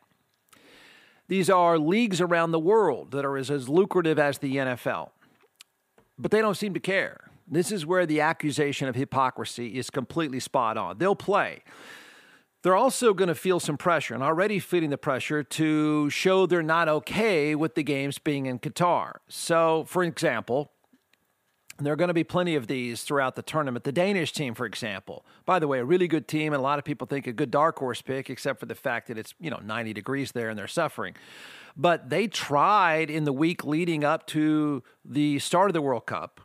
These 1.27 1.51
are 1.51 1.77
leagues 1.77 2.19
around 2.19 2.49
the 2.49 2.59
world 2.59 3.11
that 3.11 3.25
are 3.25 3.37
as, 3.37 3.51
as 3.51 3.69
lucrative 3.69 4.17
as 4.17 4.39
the 4.39 4.55
NFL. 4.55 5.11
But 6.17 6.31
they 6.31 6.41
don't 6.41 6.57
seem 6.57 6.73
to 6.73 6.79
care. 6.79 7.29
This 7.47 7.71
is 7.71 7.85
where 7.85 8.07
the 8.07 8.21
accusation 8.21 8.87
of 8.87 8.95
hypocrisy 8.95 9.77
is 9.77 9.91
completely 9.91 10.39
spot 10.39 10.77
on. 10.77 10.97
They'll 10.97 11.15
play. 11.15 11.61
They're 12.63 12.75
also 12.75 13.13
going 13.13 13.27
to 13.27 13.35
feel 13.35 13.59
some 13.59 13.77
pressure 13.77 14.13
and 14.13 14.21
already 14.21 14.59
feeling 14.59 14.91
the 14.91 14.97
pressure 14.97 15.41
to 15.43 16.09
show 16.11 16.45
they're 16.45 16.61
not 16.61 16.87
okay 16.87 17.55
with 17.55 17.73
the 17.73 17.81
games 17.81 18.19
being 18.19 18.45
in 18.45 18.59
Qatar. 18.59 19.13
So, 19.27 19.85
for 19.87 20.03
example, 20.03 20.71
there 21.79 21.91
are 21.91 21.95
going 21.95 22.09
to 22.09 22.13
be 22.13 22.23
plenty 22.23 22.55
of 22.55 22.67
these 22.67 23.01
throughout 23.03 23.35
the 23.35 23.41
tournament. 23.41 23.83
The 23.83 23.91
Danish 23.91 24.31
team, 24.33 24.53
for 24.53 24.67
example, 24.67 25.25
by 25.45 25.57
the 25.57 25.67
way, 25.67 25.79
a 25.79 25.85
really 25.85 26.07
good 26.07 26.27
team, 26.27 26.53
and 26.53 26.59
a 26.59 26.63
lot 26.63 26.77
of 26.77 26.85
people 26.85 27.07
think 27.07 27.25
a 27.25 27.33
good 27.33 27.49
dark 27.49 27.79
horse 27.79 28.01
pick, 28.01 28.29
except 28.29 28.59
for 28.59 28.67
the 28.67 28.75
fact 28.75 29.07
that 29.07 29.17
it's 29.17 29.33
you 29.39 29.49
know 29.49 29.59
90 29.63 29.93
degrees 29.93 30.31
there 30.31 30.49
and 30.49 30.59
they're 30.59 30.67
suffering. 30.67 31.15
But 31.75 32.09
they 32.09 32.27
tried 32.27 33.09
in 33.09 33.23
the 33.23 33.33
week 33.33 33.63
leading 33.63 34.03
up 34.03 34.27
to 34.27 34.83
the 35.03 35.39
start 35.39 35.69
of 35.69 35.73
the 35.73 35.81
World 35.81 36.05
Cup. 36.05 36.41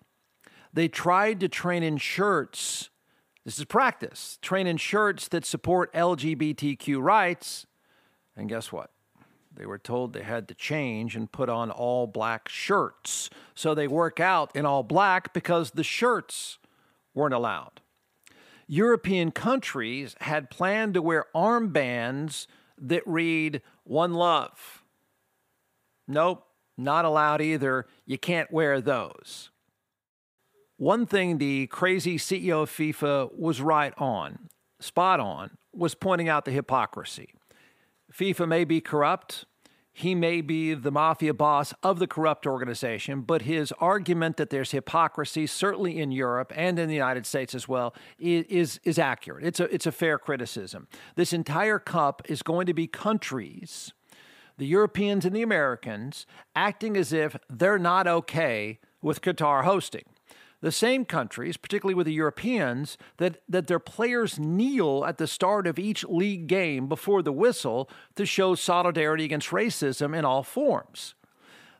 They 0.72 0.88
tried 0.88 1.40
to 1.40 1.48
train 1.48 1.82
in 1.82 1.98
shirts 1.98 2.90
this 3.46 3.60
is 3.60 3.64
practice. 3.64 4.40
Train 4.42 4.66
in 4.66 4.76
shirts 4.76 5.28
that 5.28 5.46
support 5.46 5.92
LGBTQ 5.94 7.00
rights. 7.00 7.64
And 8.36 8.48
guess 8.48 8.72
what? 8.72 8.90
They 9.54 9.64
were 9.64 9.78
told 9.78 10.12
they 10.12 10.24
had 10.24 10.48
to 10.48 10.54
change 10.54 11.14
and 11.14 11.30
put 11.30 11.48
on 11.48 11.70
all 11.70 12.08
black 12.08 12.48
shirts. 12.48 13.30
So 13.54 13.72
they 13.72 13.86
work 13.86 14.18
out 14.18 14.50
in 14.56 14.66
all 14.66 14.82
black 14.82 15.32
because 15.32 15.70
the 15.70 15.84
shirts 15.84 16.58
weren't 17.14 17.34
allowed. 17.34 17.80
European 18.66 19.30
countries 19.30 20.16
had 20.22 20.50
planned 20.50 20.94
to 20.94 21.00
wear 21.00 21.26
armbands 21.32 22.48
that 22.76 23.06
read 23.06 23.62
One 23.84 24.12
Love. 24.12 24.82
Nope, 26.08 26.44
not 26.76 27.04
allowed 27.04 27.40
either. 27.40 27.86
You 28.06 28.18
can't 28.18 28.50
wear 28.50 28.80
those. 28.80 29.50
One 30.78 31.06
thing 31.06 31.38
the 31.38 31.68
crazy 31.68 32.18
CEO 32.18 32.62
of 32.62 32.70
FIFA 32.70 33.38
was 33.38 33.62
right 33.62 33.94
on, 33.96 34.50
spot 34.78 35.20
on, 35.20 35.56
was 35.72 35.94
pointing 35.94 36.28
out 36.28 36.44
the 36.44 36.50
hypocrisy. 36.50 37.32
FIFA 38.12 38.46
may 38.46 38.64
be 38.64 38.82
corrupt. 38.82 39.46
He 39.94 40.14
may 40.14 40.42
be 40.42 40.74
the 40.74 40.90
mafia 40.90 41.32
boss 41.32 41.72
of 41.82 41.98
the 41.98 42.06
corrupt 42.06 42.46
organization, 42.46 43.22
but 43.22 43.42
his 43.42 43.72
argument 43.78 44.36
that 44.36 44.50
there's 44.50 44.72
hypocrisy, 44.72 45.46
certainly 45.46 45.98
in 45.98 46.12
Europe 46.12 46.52
and 46.54 46.78
in 46.78 46.88
the 46.88 46.94
United 46.94 47.24
States 47.24 47.54
as 47.54 47.66
well, 47.66 47.94
is, 48.18 48.78
is 48.84 48.98
accurate. 48.98 49.46
It's 49.46 49.60
a, 49.60 49.74
it's 49.74 49.86
a 49.86 49.92
fair 49.92 50.18
criticism. 50.18 50.88
This 51.14 51.32
entire 51.32 51.78
cup 51.78 52.20
is 52.26 52.42
going 52.42 52.66
to 52.66 52.74
be 52.74 52.86
countries, 52.86 53.94
the 54.58 54.66
Europeans 54.66 55.24
and 55.24 55.34
the 55.34 55.40
Americans, 55.40 56.26
acting 56.54 56.98
as 56.98 57.14
if 57.14 57.34
they're 57.48 57.78
not 57.78 58.06
okay 58.06 58.78
with 59.00 59.22
Qatar 59.22 59.64
hosting 59.64 60.04
the 60.60 60.72
same 60.72 61.04
countries, 61.04 61.56
particularly 61.56 61.94
with 61.94 62.06
the 62.06 62.12
Europeans, 62.12 62.96
that, 63.18 63.42
that 63.48 63.66
their 63.66 63.78
players 63.78 64.38
kneel 64.38 65.04
at 65.04 65.18
the 65.18 65.26
start 65.26 65.66
of 65.66 65.78
each 65.78 66.04
league 66.04 66.46
game 66.46 66.88
before 66.88 67.22
the 67.22 67.32
whistle 67.32 67.90
to 68.14 68.24
show 68.24 68.54
solidarity 68.54 69.24
against 69.24 69.50
racism 69.50 70.16
in 70.16 70.24
all 70.24 70.42
forms. 70.42 71.14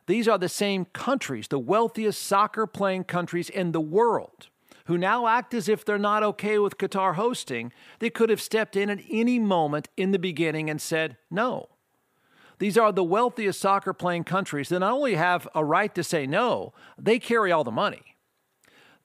These 0.05 0.27
are 0.27 0.37
the 0.37 0.49
same 0.49 0.85
countries, 0.85 1.47
the 1.49 1.59
wealthiest 1.59 2.21
soccer 2.21 2.65
playing 2.65 3.05
countries 3.05 3.49
in 3.49 3.71
the 3.73 3.81
world, 3.81 4.47
who 4.85 4.97
now 4.97 5.27
act 5.27 5.53
as 5.53 5.67
if 5.67 5.83
they're 5.83 5.97
not 5.97 6.23
okay 6.23 6.57
with 6.59 6.77
Qatar 6.77 7.15
hosting. 7.15 7.73
They 7.99 8.09
could 8.09 8.29
have 8.29 8.41
stepped 8.41 8.77
in 8.77 8.89
at 8.89 9.01
any 9.09 9.37
moment 9.37 9.89
in 9.97 10.11
the 10.11 10.19
beginning 10.19 10.69
and 10.69 10.81
said 10.81 11.17
no. 11.29 11.67
These 12.59 12.77
are 12.77 12.91
the 12.91 13.03
wealthiest 13.03 13.59
soccer 13.59 13.93
playing 13.93 14.23
countries 14.23 14.69
that 14.69 14.79
not 14.79 14.93
only 14.93 15.15
have 15.15 15.47
a 15.53 15.63
right 15.63 15.93
to 15.93 16.03
say 16.03 16.25
no, 16.25 16.73
they 16.97 17.19
carry 17.19 17.51
all 17.51 17.63
the 17.63 17.71
money. 17.71 18.16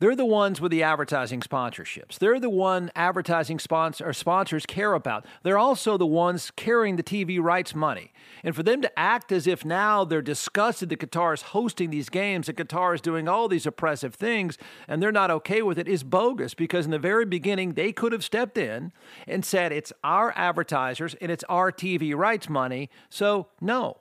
They're 0.03 0.17
the 0.17 0.27
ones 0.27 0.61
with 0.61 0.73
the 0.73 0.83
advertising 0.83 1.43
sponsorships. 1.43 2.19
They're 2.19 2.41
the 2.41 2.51
one 2.51 2.91
advertising 2.97 3.61
sponsor 3.61 4.09
or 4.09 4.13
sponsors 4.13 4.67
care 4.67 4.95
about. 4.95 5.25
They're 5.45 5.57
also 5.57 5.97
the 5.97 6.05
ones 6.05 6.51
carrying 6.57 6.97
the 6.97 7.05
TV 7.05 7.41
rights 7.41 7.73
money. 7.73 8.13
And 8.43 8.57
for 8.57 8.65
them 8.65 8.83
to 8.83 8.99
act 8.99 9.31
as 9.31 9.47
if 9.47 9.65
now 9.65 10.05
they're 10.05 10.21
disgusted 10.21 10.89
that 10.89 10.99
Qatar 10.99 11.35
is 11.35 11.43
hosting 11.43 11.91
these 11.91 12.09
games 12.09 12.49
and 12.49 12.59
Qatar 12.59 12.97
is 12.97 13.01
doing 13.01 13.29
all 13.29 13.47
these 13.47 13.65
oppressive 13.65 14.17
things 14.17 14.59
and 14.89 15.01
they're 15.01 15.13
not 15.13 15.31
okay 15.31 15.63
with 15.63 15.79
it 15.79 15.87
is 15.87 16.03
bogus 16.03 16.53
because 16.53 16.85
in 16.85 16.91
the 16.91 16.99
very 16.99 17.25
beginning 17.25 17.75
they 17.75 17.93
could 17.93 18.11
have 18.11 18.25
stepped 18.25 18.59
in 18.59 18.93
and 19.29 19.45
said 19.45 19.71
it's 19.71 19.93
our 20.03 20.33
advertisers 20.35 21.15
and 21.21 21.31
it's 21.31 21.45
our 21.49 21.71
TV 21.71 22.13
rights 22.13 22.49
money. 22.49 22.91
So 23.09 23.47
no. 23.61 23.99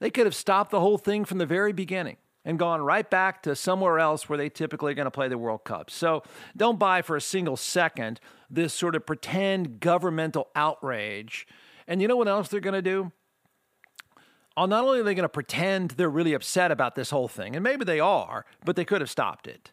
They 0.00 0.08
could 0.08 0.24
have 0.24 0.34
stopped 0.34 0.70
the 0.70 0.80
whole 0.80 0.96
thing 0.96 1.26
from 1.26 1.36
the 1.36 1.44
very 1.44 1.74
beginning 1.74 2.16
and 2.46 2.58
gone 2.58 2.80
right 2.80 3.10
back 3.10 3.42
to 3.42 3.56
somewhere 3.56 3.98
else 3.98 4.28
where 4.28 4.38
they 4.38 4.48
typically 4.48 4.92
are 4.92 4.94
going 4.94 5.06
to 5.06 5.10
play 5.10 5.28
the 5.28 5.36
World 5.36 5.64
Cup. 5.64 5.90
So 5.90 6.22
don't 6.56 6.78
buy 6.78 7.02
for 7.02 7.16
a 7.16 7.20
single 7.20 7.56
second 7.56 8.20
this 8.48 8.72
sort 8.72 8.94
of 8.94 9.04
pretend 9.04 9.80
governmental 9.80 10.48
outrage. 10.54 11.46
And 11.88 12.00
you 12.00 12.06
know 12.06 12.16
what 12.16 12.28
else 12.28 12.48
they're 12.48 12.60
going 12.60 12.74
to 12.74 12.82
do? 12.82 13.12
Uh, 14.56 14.66
not 14.66 14.84
only 14.84 15.00
are 15.00 15.02
they 15.02 15.14
going 15.14 15.24
to 15.24 15.28
pretend 15.28 15.90
they're 15.92 16.08
really 16.08 16.32
upset 16.32 16.70
about 16.70 16.94
this 16.94 17.10
whole 17.10 17.28
thing, 17.28 17.54
and 17.54 17.62
maybe 17.62 17.84
they 17.84 18.00
are, 18.00 18.46
but 18.64 18.76
they 18.76 18.84
could 18.84 19.02
have 19.02 19.10
stopped 19.10 19.46
it. 19.46 19.72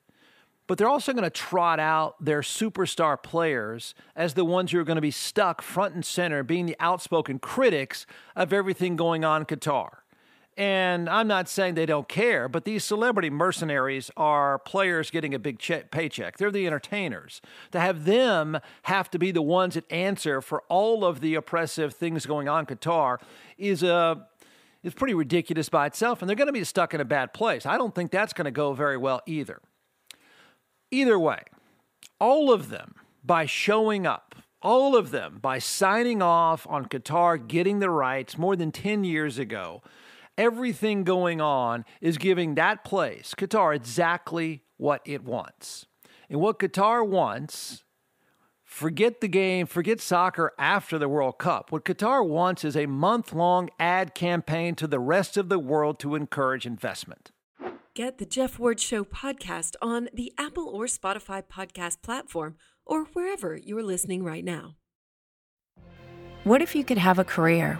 But 0.65 0.77
they're 0.77 0.89
also 0.89 1.13
going 1.13 1.23
to 1.23 1.29
trot 1.29 1.79
out 1.79 2.15
their 2.23 2.41
superstar 2.41 3.21
players 3.21 3.93
as 4.15 4.33
the 4.33 4.43
ones 4.43 4.71
who 4.71 4.79
are 4.79 4.83
going 4.83 4.95
to 4.95 5.01
be 5.01 5.11
stuck 5.11 5.61
front 5.61 5.93
and 5.93 6.03
center, 6.03 6.41
being 6.41 6.65
the 6.65 6.75
outspoken 6.79 7.37
critics 7.37 8.05
of 8.35 8.51
everything 8.51 8.95
going 8.95 9.23
on 9.23 9.41
in 9.41 9.45
Qatar. 9.45 10.02
And 10.55 11.09
I'm 11.09 11.27
not 11.27 11.49
saying 11.49 11.73
they 11.73 11.87
don't 11.87 12.07
care, 12.07 12.47
but 12.47 12.63
these 12.63 12.83
celebrity 12.83 13.31
mercenaries 13.31 14.11
are 14.15 14.59
players 14.59 15.09
getting 15.09 15.33
a 15.33 15.39
big 15.39 15.57
che- 15.57 15.85
paycheck. 15.89 16.37
They're 16.37 16.51
the 16.51 16.67
entertainers. 16.67 17.41
To 17.71 17.79
have 17.79 18.05
them 18.05 18.59
have 18.83 19.09
to 19.11 19.19
be 19.19 19.31
the 19.31 19.41
ones 19.41 19.73
that 19.73 19.91
answer 19.91 20.41
for 20.41 20.61
all 20.69 21.05
of 21.05 21.21
the 21.21 21.33
oppressive 21.33 21.95
things 21.95 22.27
going 22.27 22.47
on 22.47 22.61
in 22.61 22.65
Qatar 22.77 23.19
is 23.57 23.81
a 23.81 23.93
uh, 23.93 24.15
is 24.83 24.93
pretty 24.93 25.13
ridiculous 25.13 25.69
by 25.69 25.85
itself, 25.85 26.21
and 26.21 26.27
they're 26.27 26.35
going 26.35 26.47
to 26.47 26.53
be 26.53 26.63
stuck 26.63 26.93
in 26.93 26.99
a 26.99 27.05
bad 27.05 27.33
place. 27.33 27.65
I 27.65 27.77
don't 27.77 27.95
think 27.95 28.11
that's 28.11 28.33
going 28.33 28.45
to 28.45 28.51
go 28.51 28.73
very 28.73 28.97
well 28.97 29.21
either. 29.25 29.61
Either 30.91 31.17
way, 31.17 31.43
all 32.19 32.51
of 32.51 32.69
them 32.69 32.95
by 33.23 33.45
showing 33.45 34.05
up, 34.05 34.35
all 34.61 34.95
of 34.95 35.11
them 35.11 35.39
by 35.41 35.57
signing 35.57 36.21
off 36.21 36.67
on 36.69 36.85
Qatar 36.85 37.47
getting 37.47 37.79
the 37.79 37.89
rights 37.89 38.37
more 38.37 38.57
than 38.57 38.71
10 38.71 39.05
years 39.05 39.39
ago 39.39 39.81
everything 40.37 41.03
going 41.03 41.41
on 41.41 41.85
is 42.01 42.17
giving 42.17 42.55
that 42.55 42.83
place, 42.83 43.33
Qatar, 43.37 43.75
exactly 43.75 44.63
what 44.77 45.01
it 45.05 45.23
wants. 45.23 45.85
And 46.29 46.39
what 46.39 46.59
Qatar 46.59 47.07
wants, 47.07 47.83
forget 48.63 49.21
the 49.21 49.27
game, 49.27 49.67
forget 49.67 50.01
soccer 50.01 50.51
after 50.57 50.97
the 50.97 51.09
World 51.09 51.37
Cup. 51.37 51.71
What 51.71 51.85
Qatar 51.85 52.27
wants 52.27 52.63
is 52.63 52.75
a 52.75 52.87
month 52.87 53.33
long 53.33 53.69
ad 53.79 54.15
campaign 54.15 54.75
to 54.75 54.87
the 54.87 54.99
rest 54.99 55.37
of 55.37 55.49
the 55.49 55.59
world 55.59 55.99
to 55.99 56.15
encourage 56.15 56.65
investment. 56.65 57.31
Get 57.93 58.17
the 58.17 58.25
Jeff 58.25 58.57
Ward 58.57 58.79
Show 58.79 59.03
podcast 59.03 59.75
on 59.79 60.09
the 60.11 60.33
Apple 60.37 60.67
or 60.67 60.85
Spotify 60.85 61.43
podcast 61.43 62.01
platform 62.01 62.55
or 62.85 63.05
wherever 63.13 63.55
you're 63.55 63.83
listening 63.83 64.23
right 64.23 64.43
now. 64.43 64.77
What 66.43 66.61
if 66.61 66.75
you 66.75 66.83
could 66.83 66.97
have 66.97 67.19
a 67.19 67.23
career? 67.23 67.79